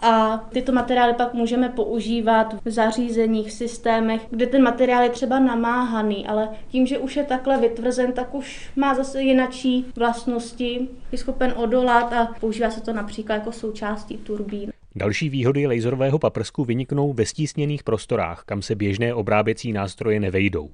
a 0.00 0.36
tyto 0.52 0.72
materiály 0.72 1.14
pak 1.14 1.34
můžeme 1.34 1.68
používat 1.68 2.54
v 2.64 2.70
zařízeních, 2.70 3.48
v 3.48 3.52
systémech, 3.52 4.22
kde 4.30 4.46
ten 4.46 4.62
materiál 4.62 5.02
je 5.02 5.10
třeba 5.10 5.38
namáhaný, 5.38 6.26
ale 6.26 6.48
tím, 6.68 6.86
že 6.86 6.98
už 6.98 7.16
je 7.16 7.24
takhle 7.24 7.60
vytvrzen, 7.60 8.12
tak 8.12 8.34
už 8.34 8.70
má 8.76 8.94
zase 8.94 9.22
jinačí 9.22 9.86
vlastnosti, 9.96 10.88
je 11.12 11.18
schopen 11.18 11.54
odolat 11.56 12.12
a 12.12 12.34
používá 12.40 12.70
se 12.70 12.80
to 12.80 12.92
například 12.92 13.34
jako 13.34 13.52
součástí 13.52 14.16
turbín. 14.16 14.72
Další 14.96 15.28
výhody 15.28 15.66
laserového 15.66 16.18
paprsku 16.18 16.64
vyniknou 16.64 17.12
ve 17.12 17.26
stísněných 17.26 17.82
prostorách, 17.82 18.42
kam 18.46 18.62
se 18.62 18.74
běžné 18.74 19.14
obráběcí 19.14 19.72
nástroje 19.72 20.20
nevejdou. 20.20 20.70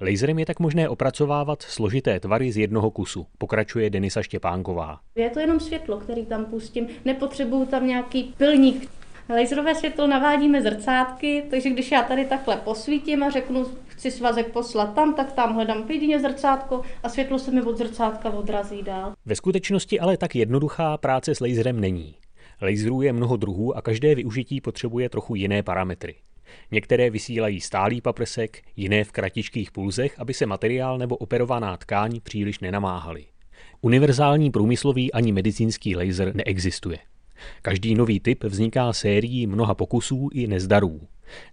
Laserem 0.00 0.38
je 0.38 0.46
tak 0.46 0.60
možné 0.60 0.88
opracovávat 0.88 1.62
složité 1.62 2.20
tvary 2.20 2.52
z 2.52 2.56
jednoho 2.56 2.90
kusu, 2.90 3.26
pokračuje 3.38 3.90
Denisa 3.90 4.22
Štěpánková. 4.22 5.00
Je 5.14 5.30
to 5.30 5.40
jenom 5.40 5.60
světlo, 5.60 5.96
který 5.96 6.26
tam 6.26 6.44
pustím, 6.44 6.88
nepotřebuju 7.04 7.66
tam 7.66 7.86
nějaký 7.86 8.34
pilník. 8.36 8.90
Laserové 9.28 9.74
světlo 9.74 10.06
navádíme 10.06 10.62
zrcátky, 10.62 11.42
takže 11.50 11.70
když 11.70 11.90
já 11.90 12.02
tady 12.02 12.24
takhle 12.24 12.56
posvítím 12.56 13.22
a 13.22 13.30
řeknu, 13.30 13.66
chci 13.86 14.10
svazek 14.10 14.52
poslat 14.52 14.94
tam, 14.94 15.14
tak 15.14 15.32
tam 15.32 15.54
hledám 15.54 15.90
jedině 15.90 16.20
zrcátko 16.20 16.82
a 17.02 17.08
světlo 17.08 17.38
se 17.38 17.50
mi 17.50 17.62
od 17.62 17.78
zrcátka 17.78 18.30
odrazí 18.30 18.82
dál. 18.82 19.12
Ve 19.26 19.36
skutečnosti 19.36 20.00
ale 20.00 20.16
tak 20.16 20.34
jednoduchá 20.34 20.98
práce 20.98 21.34
s 21.34 21.40
laserem 21.40 21.80
není. 21.80 22.14
Laserů 22.62 23.02
je 23.02 23.12
mnoho 23.12 23.36
druhů 23.36 23.76
a 23.76 23.82
každé 23.82 24.14
využití 24.14 24.60
potřebuje 24.60 25.08
trochu 25.08 25.34
jiné 25.34 25.62
parametry. 25.62 26.14
Některé 26.70 27.10
vysílají 27.10 27.60
stálý 27.60 28.00
paprsek, 28.00 28.62
jiné 28.76 29.04
v 29.04 29.12
kratičkých 29.12 29.70
pulzech, 29.70 30.20
aby 30.20 30.34
se 30.34 30.46
materiál 30.46 30.98
nebo 30.98 31.16
operovaná 31.16 31.76
tkáň 31.76 32.20
příliš 32.20 32.60
nenamáhaly. 32.60 33.24
Univerzální 33.80 34.50
průmyslový 34.50 35.12
ani 35.12 35.32
medicínský 35.32 35.96
laser 35.96 36.36
neexistuje. 36.36 36.98
Každý 37.62 37.94
nový 37.94 38.20
typ 38.20 38.44
vzniká 38.44 38.92
sérií 38.92 39.46
mnoha 39.46 39.74
pokusů 39.74 40.28
i 40.32 40.46
nezdarů. 40.46 41.00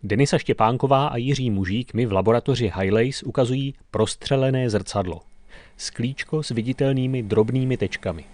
Denisa 0.04 0.38
Štěpánková 0.38 1.08
a 1.08 1.18
Jiří 1.18 1.50
Mužík 1.50 1.94
mi 1.94 2.06
v 2.06 2.12
laboratoři 2.12 2.72
Highlace 2.76 3.26
ukazují 3.26 3.74
prostřelené 3.92 4.70
zrcadlo. 4.70 5.22
Sklíčko 5.78 6.44
s 6.44 6.50
viditelnými 6.50 7.24
drobnými 7.24 7.78
tečkami. 7.78 8.26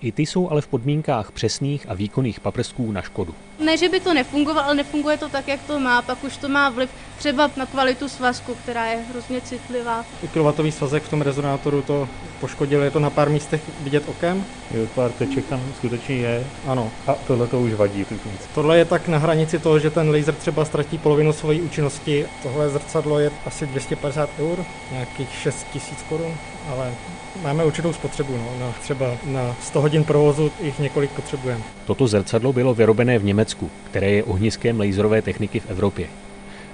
I 0.00 0.12
ty 0.12 0.22
jsou 0.22 0.50
ale 0.50 0.60
v 0.60 0.68
podmínkách 0.68 1.32
přesných 1.32 1.88
a 1.88 1.94
výkonných 1.94 2.40
paprsků 2.40 2.92
na 2.92 3.02
škodu. 3.02 3.34
Ne, 3.64 3.76
že 3.76 3.88
by 3.88 4.00
to 4.00 4.14
nefungovalo, 4.14 4.66
ale 4.66 4.74
nefunguje 4.74 5.16
to 5.16 5.28
tak, 5.28 5.48
jak 5.48 5.62
to 5.62 5.78
má. 5.80 6.02
Pak 6.02 6.24
už 6.24 6.36
to 6.36 6.48
má 6.48 6.70
vliv 6.70 6.90
třeba 7.18 7.50
na 7.56 7.66
kvalitu 7.66 8.08
svazku, 8.08 8.54
která 8.54 8.86
je 8.86 9.04
hrozně 9.10 9.40
citlivá. 9.40 10.04
Kilovatový 10.32 10.72
svazek 10.72 11.02
v 11.02 11.10
tom 11.10 11.22
rezonátoru 11.22 11.82
to 11.82 12.08
poškodil, 12.40 12.82
je 12.82 12.90
to 12.90 13.00
na 13.00 13.10
pár 13.10 13.30
místech 13.30 13.62
vidět 13.80 14.08
okem. 14.08 14.44
Jo, 14.70 14.86
pár 14.94 15.10
teček 15.10 15.46
tam 15.46 15.60
skutečně 15.76 16.16
je. 16.16 16.44
Ano. 16.66 16.90
A 17.06 17.14
tohle 17.14 17.46
to 17.46 17.60
už 17.60 17.72
vadí. 17.72 18.06
Tohle 18.54 18.78
je 18.78 18.84
tak 18.84 19.08
na 19.08 19.18
hranici 19.18 19.58
toho, 19.58 19.78
že 19.78 19.90
ten 19.90 20.10
laser 20.10 20.34
třeba 20.34 20.64
ztratí 20.64 20.98
polovinu 20.98 21.32
své 21.32 21.54
účinnosti. 21.54 22.26
Tohle 22.42 22.68
zrcadlo 22.68 23.18
je 23.18 23.30
asi 23.46 23.66
250 23.66 24.30
eur, 24.38 24.64
nějakých 24.92 25.32
6 25.32 25.66
tisíc 25.72 26.02
korun, 26.08 26.34
ale 26.68 26.94
máme 27.42 27.64
určitou 27.64 27.92
spotřebu. 27.92 28.36
No. 28.36 28.66
Na, 28.66 28.72
třeba 28.82 29.06
na 29.24 29.56
100 29.62 29.80
hodin 29.80 30.04
provozu 30.04 30.52
jich 30.62 30.78
několik 30.78 31.10
potřebujeme. 31.10 31.62
Toto 31.86 32.06
zrcadlo 32.06 32.52
bylo 32.52 32.74
vyrobené 32.74 33.18
v 33.18 33.24
Německu, 33.24 33.70
které 33.84 34.10
je 34.10 34.24
ohniskem 34.24 34.80
laserové 34.80 35.22
techniky 35.22 35.60
v 35.60 35.70
Evropě. 35.70 36.06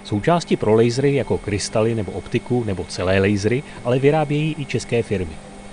Součásti 0.05 0.57
pro 0.57 0.75
lasery 0.75 1.15
jako 1.15 1.39
krystaly 1.39 1.95
nebo 1.95 2.13
optiku 2.13 2.65
nebo 2.65 2.85
celé 2.85 3.19
lasery 3.21 3.63
ale 3.85 3.99
vyrábějí 3.99 4.57
i 4.59 4.65
české 4.65 5.03
firmy. 5.03 5.33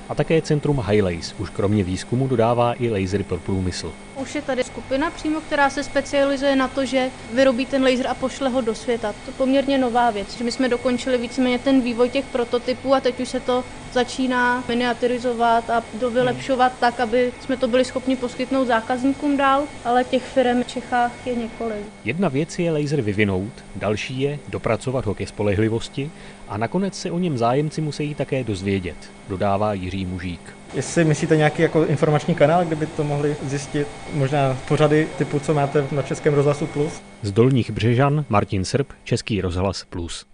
A 0.10 0.15
také 0.15 0.41
Centrum 0.41 0.84
Highlace 0.88 1.36
už 1.38 1.49
kromě 1.49 1.84
výzkumu 1.84 2.28
dodává 2.28 2.73
i 2.80 2.89
lasery 2.89 3.23
pro 3.23 3.38
průmysl. 3.38 3.93
Už 4.15 4.36
je 4.36 4.41
tady 4.41 4.63
skupina 4.63 5.12
přímo, 5.12 5.41
která 5.41 5.69
se 5.69 5.84
specializuje 5.84 6.56
na 6.56 6.67
to, 6.67 6.86
že 6.86 7.10
vyrobí 7.34 7.65
ten 7.65 7.84
laser 7.84 8.08
a 8.08 8.13
pošle 8.13 8.49
ho 8.49 8.62
do 8.62 8.76
světa. 8.76 9.12
To 9.12 9.32
je 9.32 9.34
poměrně 9.38 9.78
nová 9.78 10.12
věc, 10.12 10.38
že 10.38 10.43
my 10.43 10.52
jsme 10.52 10.69
dokončili 10.69 11.17
víceméně 11.17 11.60
ten 11.60 11.82
vývoj 11.82 12.10
těch 12.10 12.26
prototypů 12.26 12.93
a 12.93 12.99
teď 12.99 13.19
už 13.19 13.30
se 13.30 13.39
to 13.39 13.63
začíná 13.93 14.63
miniaturizovat 14.67 15.69
a 15.69 15.84
dovylepšovat 15.99 16.71
tak, 16.79 16.99
aby 16.99 17.32
jsme 17.41 17.58
to 17.58 17.67
byli 17.67 17.86
schopni 17.86 18.15
poskytnout 18.15 18.65
zákazníkům 18.65 19.38
dál, 19.38 19.63
ale 19.86 20.03
těch 20.03 20.23
firm 20.23 20.63
v 20.63 20.67
Čechách 20.67 21.12
je 21.25 21.36
několik. 21.36 21.86
Jedna 22.06 22.29
věc 22.29 22.60
je 22.60 22.71
laser 22.71 23.01
vyvinout, 23.01 23.51
další 23.75 24.21
je 24.21 24.39
dopracovat 24.47 25.06
ho 25.06 25.15
ke 25.15 25.27
spolehlivosti 25.27 26.12
a 26.47 26.58
nakonec 26.58 26.99
se 26.99 27.12
o 27.12 27.19
něm 27.19 27.38
zájemci 27.38 27.82
musí 27.82 28.15
také 28.15 28.43
dozvědět, 28.43 28.95
dodává 29.29 29.73
Jiří 29.73 30.06
Mužík. 30.06 30.41
Jestli 30.73 31.06
myslíte 31.06 31.38
nějaký 31.38 31.62
jako 31.62 31.86
informační 31.86 32.36
kanál, 32.36 32.65
kde 32.65 32.75
by 32.75 32.86
to 32.86 33.03
mohli 33.03 33.36
zjistit, 33.43 33.88
možná 34.13 34.58
pořady 34.67 35.08
typu, 35.17 35.39
co 35.39 35.53
máte 35.53 35.88
na 35.91 36.01
Českém 36.01 36.34
rozhlasu 36.34 36.67
Plus? 36.67 37.01
Z 37.21 37.32
Dolních 37.32 37.71
Břežan 37.71 38.25
Martin 38.29 38.65
Srb, 38.65 38.88
Český 39.03 39.41
rozhlas 39.41 39.86
Plus. 39.89 40.25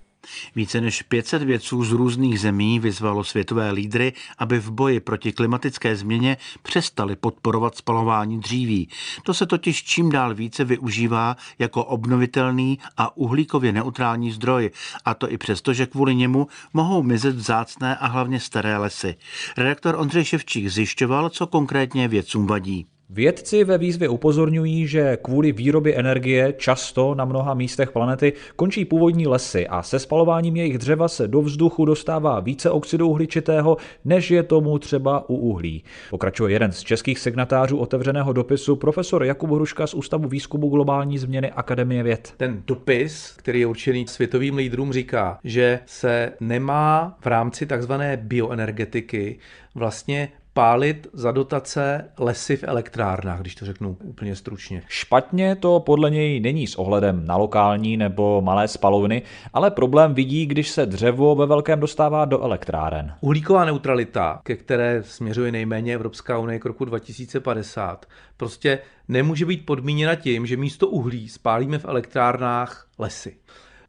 Více 0.56 0.82
než 0.82 1.02
500 1.02 1.44
vědců 1.44 1.84
z 1.84 1.92
různých 1.92 2.40
zemí 2.40 2.80
vyzvalo 2.80 3.24
světové 3.24 3.72
lídry, 3.72 4.14
aby 4.38 4.60
v 4.60 4.72
boji 4.72 5.00
proti 5.00 5.32
klimatické 5.32 5.96
změně 5.96 6.38
přestali 6.64 7.16
podporovat 7.16 7.76
spalování 7.76 8.40
dříví. 8.40 8.90
To 9.24 9.34
se 9.34 9.46
totiž 9.46 9.84
čím 9.84 10.10
dál 10.10 10.36
více 10.36 10.64
využívá 10.64 11.36
jako 11.60 11.86
obnovitelný 11.86 12.80
a 12.98 13.18
uhlíkově 13.18 13.72
neutrální 13.72 14.32
zdroj, 14.32 14.72
a 15.06 15.14
to 15.14 15.32
i 15.32 15.38
přesto, 15.38 15.74
že 15.74 15.86
kvůli 15.86 16.16
němu 16.16 16.48
mohou 16.74 17.04
mizet 17.04 17.36
vzácné 17.36 17.96
a 17.96 18.08
hlavně 18.08 18.40
staré 18.40 18.78
lesy. 18.78 19.16
Redaktor 19.58 19.96
Ondřej 19.96 20.26
Ševčík 20.26 20.68
zjišťoval, 20.68 21.30
co 21.30 21.48
konkrétně 21.48 22.08
vědcům 22.08 22.48
vadí. 22.48 22.86
Vědci 23.12 23.64
ve 23.64 23.78
výzvě 23.78 24.10
upozorňují, 24.10 24.88
že 24.88 25.18
kvůli 25.22 25.52
výrobě 25.52 25.96
energie 25.96 26.54
často 26.58 27.16
na 27.16 27.26
mnoha 27.26 27.54
místech 27.54 27.92
planety 27.92 28.34
končí 28.56 28.86
původní 28.86 29.28
lesy 29.28 29.68
a 29.68 29.84
se 29.84 30.00
spalováním 30.00 30.56
jejich 30.56 30.78
dřeva 30.78 31.08
se 31.08 31.28
do 31.28 31.42
vzduchu 31.42 31.86
dostává 31.86 32.40
více 32.40 32.70
oxidu 32.70 33.10
uhličitého, 33.10 33.78
než 34.06 34.32
je 34.32 34.44
tomu 34.44 34.80
třeba 34.80 35.30
u 35.30 35.36
uhlí. 35.36 35.84
Pokračuje 36.10 36.54
jeden 36.54 36.72
z 36.72 36.80
českých 36.80 37.20
signatářů 37.20 37.78
otevřeného 37.78 38.34
dopisu, 38.34 38.76
profesor 38.76 39.24
Jakub 39.24 39.52
Hruška 39.52 39.88
z 39.88 39.94
Ústavu 39.94 40.28
výzkumu 40.28 40.70
globální 40.70 41.18
změny 41.18 41.52
Akademie 41.52 42.04
věd. 42.04 42.34
Ten 42.38 42.64
dopis, 42.68 43.34
který 43.38 43.60
je 43.60 43.66
určený 43.66 44.08
světovým 44.08 44.58
lídrům, 44.58 44.94
říká, 44.94 45.40
že 45.44 45.80
se 45.86 46.34
nemá 46.40 47.18
v 47.22 47.26
rámci 47.26 47.66
takzvané 47.66 48.18
bioenergetiky 48.18 49.40
vlastně 49.76 50.30
pálit 50.54 51.08
za 51.14 51.32
dotace 51.32 52.12
lesy 52.18 52.58
v 52.58 52.64
elektrárnách, 52.64 53.42
když 53.42 53.56
to 53.56 53.66
řeknu 53.66 53.98
úplně 54.04 54.36
stručně. 54.36 54.84
Špatně 54.88 55.56
to 55.56 55.80
podle 55.80 56.10
něj 56.10 56.40
není 56.40 56.68
s 56.68 56.76
ohledem 56.76 57.26
na 57.26 57.38
lokální 57.38 57.98
nebo 57.98 58.42
malé 58.42 58.68
spalovny, 58.68 59.22
ale 59.54 59.72
problém 59.72 60.14
vidí, 60.14 60.46
když 60.46 60.70
se 60.70 60.86
dřevo 60.86 61.36
ve 61.36 61.46
velkém 61.46 61.80
dostává 61.80 62.26
do 62.26 62.42
elektráren. 62.42 63.14
Uhlíková 63.22 63.66
neutralita, 63.66 64.40
ke 64.44 64.56
které 64.56 65.04
směřuje 65.04 65.52
nejméně 65.52 65.94
Evropská 65.94 66.38
unie 66.38 66.60
k 66.60 66.66
roku 66.66 66.86
2050, 66.86 68.06
prostě 68.38 68.80
nemůže 69.08 69.46
být 69.46 69.66
podmíněna 69.66 70.16
tím, 70.16 70.46
že 70.46 70.58
místo 70.58 70.88
uhlí 70.88 71.30
spálíme 71.30 71.78
v 71.78 71.86
elektrárnách 71.86 72.88
lesy. 72.98 73.38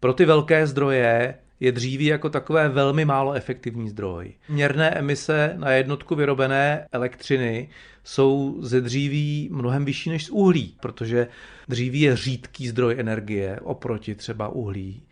Pro 0.00 0.12
ty 0.12 0.24
velké 0.24 0.66
zdroje 0.66 1.34
je 1.60 1.72
dříví 1.72 2.04
jako 2.04 2.30
takové 2.30 2.68
velmi 2.68 3.04
málo 3.04 3.32
efektivní 3.32 3.88
zdroj. 3.88 4.32
Měrné 4.48 4.90
emise 4.90 5.54
na 5.56 5.70
jednotku 5.70 6.14
vyrobené 6.14 6.86
elektřiny 6.92 7.68
jsou 8.04 8.56
ze 8.60 8.80
dříví 8.80 9.48
mnohem 9.52 9.84
vyšší 9.84 10.10
než 10.10 10.24
z 10.24 10.30
uhlí, 10.30 10.76
protože 10.80 11.26
dříví 11.68 12.00
je 12.00 12.16
řídký 12.16 12.68
zdroj 12.68 12.96
energie 12.98 13.60
oproti 13.62 14.14
třeba 14.14 14.48
uhlí. 14.48 15.02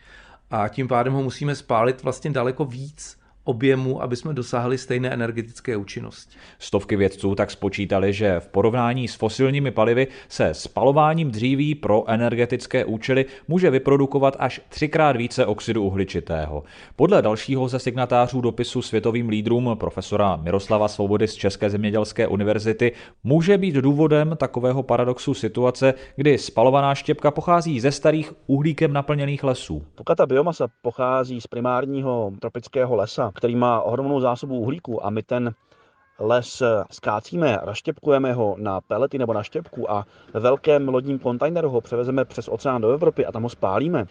A 0.50 0.68
tím 0.68 0.88
pádem 0.88 1.12
ho 1.12 1.22
musíme 1.22 1.54
spálit 1.54 2.02
vlastně 2.02 2.30
daleko 2.30 2.64
víc 2.64 3.17
objemu, 3.48 4.02
aby 4.02 4.16
jsme 4.16 4.34
dosáhli 4.34 4.78
stejné 4.78 5.10
energetické 5.10 5.76
účinnosti. 5.76 6.36
Stovky 6.58 6.96
vědců 6.96 7.34
tak 7.34 7.50
spočítali, 7.50 8.12
že 8.12 8.40
v 8.40 8.48
porovnání 8.48 9.08
s 9.08 9.14
fosilními 9.14 9.70
palivy 9.70 10.06
se 10.28 10.54
spalováním 10.54 11.30
dříví 11.30 11.74
pro 11.74 12.04
energetické 12.08 12.84
účely 12.84 13.26
může 13.48 13.70
vyprodukovat 13.70 14.36
až 14.38 14.60
třikrát 14.68 15.16
více 15.16 15.46
oxidu 15.46 15.82
uhličitého. 15.82 16.62
Podle 16.96 17.22
dalšího 17.22 17.68
ze 17.68 17.78
signatářů 17.78 18.40
dopisu 18.40 18.82
světovým 18.82 19.28
lídrům 19.28 19.70
profesora 19.74 20.36
Miroslava 20.36 20.88
Svobody 20.88 21.28
z 21.28 21.34
České 21.34 21.70
zemědělské 21.70 22.26
univerzity 22.26 22.92
může 23.24 23.58
být 23.58 23.74
důvodem 23.74 24.36
takového 24.36 24.82
paradoxu 24.82 25.34
situace, 25.34 25.94
kdy 26.16 26.38
spalovaná 26.38 26.94
štěpka 26.94 27.30
pochází 27.30 27.80
ze 27.80 27.92
starých 27.92 28.32
uhlíkem 28.46 28.92
naplněných 28.92 29.44
lesů. 29.44 29.84
Pokud 29.94 30.14
ta 30.14 30.26
biomasa 30.26 30.68
pochází 30.82 31.40
z 31.40 31.46
primárního 31.46 32.32
tropického 32.40 32.96
lesa, 32.96 33.30
který 33.38 33.56
má 33.56 33.82
ohromnou 33.82 34.20
zásobu 34.20 34.58
uhlíku 34.58 35.06
a 35.06 35.10
my 35.10 35.22
ten 35.22 35.54
les 36.18 36.62
skácíme, 36.90 37.58
raštěpkujeme 37.62 38.32
ho 38.32 38.56
na 38.58 38.80
pelety 38.80 39.18
nebo 39.18 39.32
na 39.32 39.42
štěpku 39.42 39.90
a 39.90 40.06
ve 40.34 40.40
velkém 40.40 40.88
lodním 40.88 41.18
kontajneru 41.18 41.70
ho 41.70 41.80
převezeme 41.80 42.24
přes 42.24 42.48
oceán 42.48 42.82
do 42.82 42.90
Evropy 42.90 43.26
a 43.26 43.32
tam 43.32 43.42
ho 43.42 43.48
spálíme, 43.48 44.04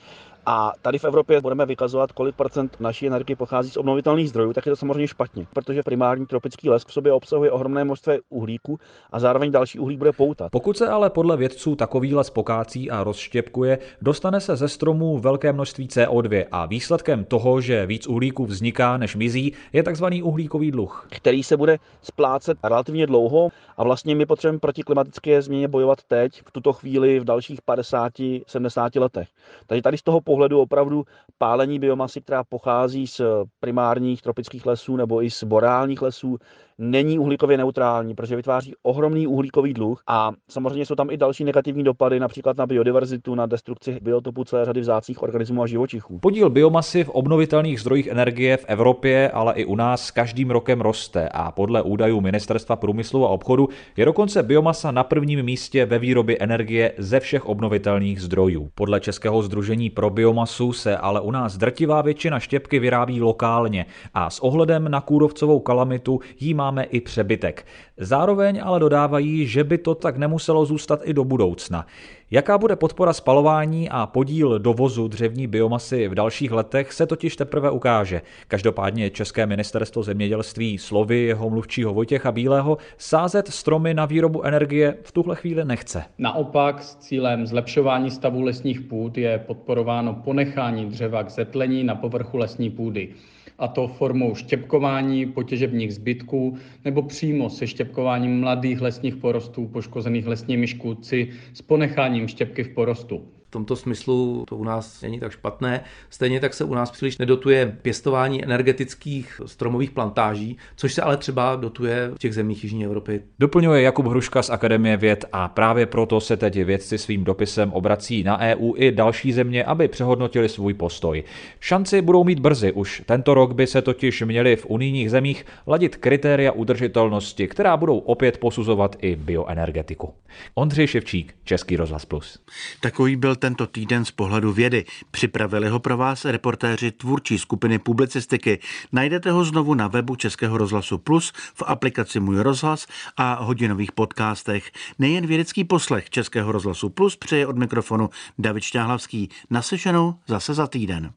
a 0.50 0.74
tady 0.82 1.00
v 1.00 1.06
Evropě 1.06 1.42
budeme 1.42 1.66
vykazovat, 1.66 2.12
kolik 2.12 2.36
procent 2.36 2.78
naší 2.80 3.08
energie 3.08 3.36
pochází 3.36 3.72
z 3.72 3.78
obnovitelných 3.78 4.30
zdrojů, 4.30 4.54
tak 4.54 4.66
je 4.66 4.72
to 4.72 4.76
samozřejmě 4.76 5.08
špatně, 5.08 5.46
protože 5.54 5.84
primární 5.84 6.26
tropický 6.26 6.70
les 6.70 6.86
v 6.86 6.94
sobě 6.94 7.12
obsahuje 7.12 7.52
ohromné 7.52 7.84
množství 7.84 8.14
uhlíku 8.30 8.80
a 9.12 9.20
zároveň 9.20 9.52
další 9.52 9.80
uhlík 9.80 9.98
bude 9.98 10.12
poutat. 10.12 10.52
Pokud 10.52 10.78
se 10.78 10.88
ale 10.88 11.10
podle 11.10 11.38
vědců 11.38 11.76
takový 11.76 12.16
les 12.16 12.30
pokácí 12.30 12.92
a 12.92 13.04
rozštěpkuje, 13.04 13.80
dostane 14.02 14.42
se 14.42 14.56
ze 14.56 14.68
stromů 14.68 15.20
velké 15.20 15.54
množství 15.54 15.88
CO2 15.88 16.46
a 16.52 16.66
výsledkem 16.66 17.26
toho, 17.26 17.62
že 17.62 17.86
víc 17.86 18.08
uhlíku 18.08 18.46
vzniká 18.46 18.98
než 18.98 19.16
mizí, 19.16 19.54
je 19.74 19.84
takzvaný 19.84 20.24
uhlíkový 20.24 20.72
dluh. 20.72 21.08
Který 21.10 21.44
se 21.44 21.58
bude 21.58 21.78
splácet 22.02 22.58
relativně 22.64 23.08
dlouho 23.08 23.50
a 23.78 23.84
vlastně 23.84 24.16
my 24.16 24.26
potřebujeme 24.26 24.60
proti 24.60 24.84
klimatické 24.84 25.42
změně 25.42 25.68
bojovat 25.68 26.04
teď, 26.08 26.42
v 26.46 26.52
tuto 26.52 26.74
chvíli, 26.74 27.20
v 27.20 27.24
dalších 27.24 27.60
50-70 27.68 29.02
letech. 29.02 29.28
Takže 29.68 29.82
tady 29.82 29.98
z 29.98 30.04
toho 30.04 30.22
pohledu 30.22 30.37
opravdu 30.62 31.04
pálení 31.38 31.80
biomasy, 31.80 32.22
která 32.22 32.44
pochází 32.44 33.08
z 33.08 33.22
primárních 33.60 34.22
tropických 34.22 34.66
lesů 34.66 34.96
nebo 34.96 35.24
i 35.24 35.32
z 35.32 35.44
boreálních 35.44 36.02
lesů, 36.02 36.38
není 36.78 37.20
uhlíkově 37.20 37.58
neutrální, 37.58 38.16
protože 38.16 38.36
vytváří 38.36 38.74
ohromný 38.84 39.28
uhlíkový 39.28 39.74
dluh 39.74 40.04
a 40.08 40.32
samozřejmě 40.50 40.86
jsou 40.86 40.96
tam 40.96 41.10
i 41.10 41.18
další 41.18 41.44
negativní 41.44 41.84
dopady, 41.84 42.20
například 42.20 42.58
na 42.58 42.66
biodiverzitu, 42.66 43.36
na 43.36 43.46
destrukci 43.46 44.00
biotopu 44.02 44.44
celé 44.44 44.66
řady 44.66 44.82
vzácných 44.82 45.24
organismů 45.24 45.64
a 45.64 45.68
živočichů. 45.68 46.20
Podíl 46.20 46.50
biomasy 46.50 47.04
v 47.04 47.10
obnovitelných 47.10 47.80
zdrojích 47.80 48.08
energie 48.08 48.58
v 48.58 48.66
Evropě, 48.68 49.32
ale 49.32 49.54
i 49.54 49.66
u 49.66 49.76
nás 49.76 50.06
s 50.06 50.12
každým 50.12 50.52
rokem 50.52 50.82
roste 50.82 51.30
a 51.30 51.52
podle 51.52 51.82
údajů 51.82 52.22
Ministerstva 52.22 52.76
průmyslu 52.76 53.26
a 53.26 53.30
obchodu 53.30 53.70
je 53.98 54.06
dokonce 54.06 54.44
biomasa 54.44 54.92
na 54.92 55.04
prvním 55.04 55.44
místě 55.44 55.86
ve 55.86 56.00
výrobě 56.00 56.38
energie 56.40 56.94
ze 56.98 57.20
všech 57.20 57.46
obnovitelných 57.46 58.22
zdrojů. 58.22 58.70
Podle 58.76 59.00
Českého 59.00 59.42
združení 59.42 59.90
pro 59.90 60.10
biomasu 60.10 60.74
se 60.74 60.98
ale 60.98 61.22
u 61.22 61.32
nás 61.32 61.58
drtivá 61.58 62.02
většina 62.02 62.40
štěpky 62.40 62.80
vyrábí 62.80 63.22
lokálně 63.22 63.86
a 64.14 64.30
s 64.30 64.40
ohledem 64.40 64.92
na 64.92 65.02
kůrovcovou 65.02 65.60
kalamitu 65.60 66.20
jí 66.40 66.54
má 66.54 66.67
máme 66.68 66.84
i 66.84 67.02
přebytek. 67.02 67.66
Zároveň 67.98 68.62
ale 68.64 68.80
dodávají, 68.80 69.48
že 69.48 69.64
by 69.64 69.78
to 69.78 69.96
tak 69.96 70.18
nemuselo 70.18 70.66
zůstat 70.66 71.00
i 71.04 71.14
do 71.14 71.24
budoucna. 71.24 71.86
Jaká 72.32 72.58
bude 72.58 72.76
podpora 72.76 73.14
spalování 73.14 73.90
a 73.90 74.06
podíl 74.06 74.60
dovozu 74.60 75.08
dřevní 75.08 75.48
biomasy 75.48 76.08
v 76.08 76.16
dalších 76.16 76.52
letech 76.52 76.94
se 76.94 77.06
totiž 77.08 77.36
teprve 77.36 77.72
ukáže. 77.72 78.22
Každopádně 78.48 79.10
České 79.10 79.46
ministerstvo 79.46 80.04
zemědělství 80.04 80.78
slovy 80.78 81.18
jeho 81.18 81.50
mluvčího 81.50 81.94
Vojtěcha 81.94 82.32
Bílého 82.32 82.78
sázet 82.98 83.48
stromy 83.48 83.94
na 83.94 84.06
výrobu 84.06 84.44
energie 84.44 84.98
v 85.04 85.12
tuhle 85.12 85.36
chvíli 85.36 85.66
nechce. 85.66 86.04
Naopak 86.18 86.84
s 86.84 86.96
cílem 86.96 87.48
zlepšování 87.48 88.12
stavu 88.12 88.42
lesních 88.42 88.82
půd 88.82 89.18
je 89.18 89.38
podporováno 89.38 90.14
ponechání 90.14 90.86
dřeva 90.86 91.24
k 91.24 91.30
zetlení 91.30 91.84
na 91.84 91.96
povrchu 91.96 92.38
lesní 92.38 92.70
půdy 92.70 93.14
a 93.60 93.68
to 93.68 93.88
formou 93.88 94.36
štěpkování 94.36 95.26
potěžebních 95.26 95.94
zbytků 95.94 96.58
nebo 96.86 97.02
přímo 97.02 97.50
se 97.50 97.68
štěpkováním 97.68 98.40
mladých 98.40 98.82
lesních 98.82 99.16
porostů 99.16 99.68
poškozených 99.68 100.28
lesními 100.28 100.68
škůdci 100.68 101.30
s 101.54 101.62
ponecháním 101.62 102.28
štěpky 102.28 102.64
v 102.64 102.70
porostu. 102.74 103.28
V 103.48 103.52
tomto 103.52 103.76
smyslu 103.76 104.46
to 104.48 104.56
u 104.56 104.64
nás 104.64 105.02
není 105.02 105.20
tak 105.20 105.32
špatné. 105.32 105.84
Stejně 106.10 106.40
tak 106.40 106.54
se 106.54 106.64
u 106.64 106.74
nás 106.74 106.92
příliš 106.92 107.18
nedotuje 107.18 107.78
pěstování 107.82 108.44
energetických 108.44 109.42
stromových 109.46 109.92
plantáží, 109.92 110.58
což 110.76 110.94
se 110.94 111.02
ale 111.02 111.18
třeba 111.18 111.56
dotuje 111.56 112.12
v 112.16 112.18
těch 112.20 112.34
zemích 112.34 112.64
Jižní 112.64 112.86
Evropy. 112.86 113.22
Doplňuje 113.40 113.82
Jakub 113.82 114.06
Hruška 114.06 114.42
z 114.44 114.50
Akademie 114.50 114.98
věd 114.98 115.26
a 115.32 115.48
právě 115.48 115.86
proto 115.86 116.22
se 116.22 116.38
teď 116.38 116.64
vědci 116.64 116.98
svým 116.98 117.24
dopisem 117.24 117.74
obrací 117.74 118.24
na 118.24 118.40
EU 118.40 118.74
i 118.76 118.92
další 118.92 119.34
země, 119.34 119.64
aby 119.64 119.88
přehodnotili 119.88 120.50
svůj 120.50 120.74
postoj. 120.74 121.24
Šanci 121.60 122.02
budou 122.02 122.24
mít 122.24 122.40
brzy, 122.40 122.72
už 122.72 123.02
tento 123.06 123.34
rok 123.34 123.54
by 123.54 123.68
se 123.68 123.82
totiž 123.82 124.22
měli 124.22 124.56
v 124.56 124.66
unijních 124.66 125.12
zemích 125.12 125.46
ladit 125.68 125.96
kritéria 125.96 126.52
udržitelnosti, 126.52 127.48
která 127.48 127.78
budou 127.78 127.98
opět 127.98 128.38
posuzovat 128.38 128.96
i 129.00 129.16
bioenergetiku. 129.16 130.14
Ondřej 130.56 130.88
Ševčík, 130.88 131.36
Český 131.44 131.78
rozhlas 131.78 132.06
plus. 132.06 132.40
Takový 132.82 133.16
byl 133.16 133.37
tento 133.38 133.68
týden 133.68 134.06
z 134.06 134.12
pohledu 134.12 134.54
vědy. 134.54 134.86
Připravili 135.12 135.70
ho 135.70 135.80
pro 135.80 135.98
vás 135.98 136.26
reportéři 136.26 136.92
tvůrčí 136.92 137.40
skupiny 137.40 137.80
publicistiky. 137.80 138.60
Najdete 138.92 139.32
ho 139.32 139.44
znovu 139.44 139.74
na 139.74 139.88
webu 139.88 140.16
Českého 140.16 140.58
rozhlasu 140.58 140.98
Plus, 140.98 141.34
v 141.36 141.64
aplikaci 141.66 142.20
Můj 142.20 142.40
rozhlas 142.40 142.88
a 143.18 143.44
hodinových 143.44 143.92
podcastech. 143.92 144.72
Nejen 145.00 145.28
vědecký 145.28 145.64
poslech 145.64 146.10
Českého 146.10 146.52
rozhlasu 146.52 146.90
Plus 146.90 147.16
přeje 147.16 147.48
od 147.48 147.58
mikrofonu 147.58 148.10
David 148.40 148.64
Šťáhlavský. 148.64 149.30
Naslyšenou 149.50 150.16
zase 150.28 150.54
za 150.54 150.68
týden. 150.68 151.14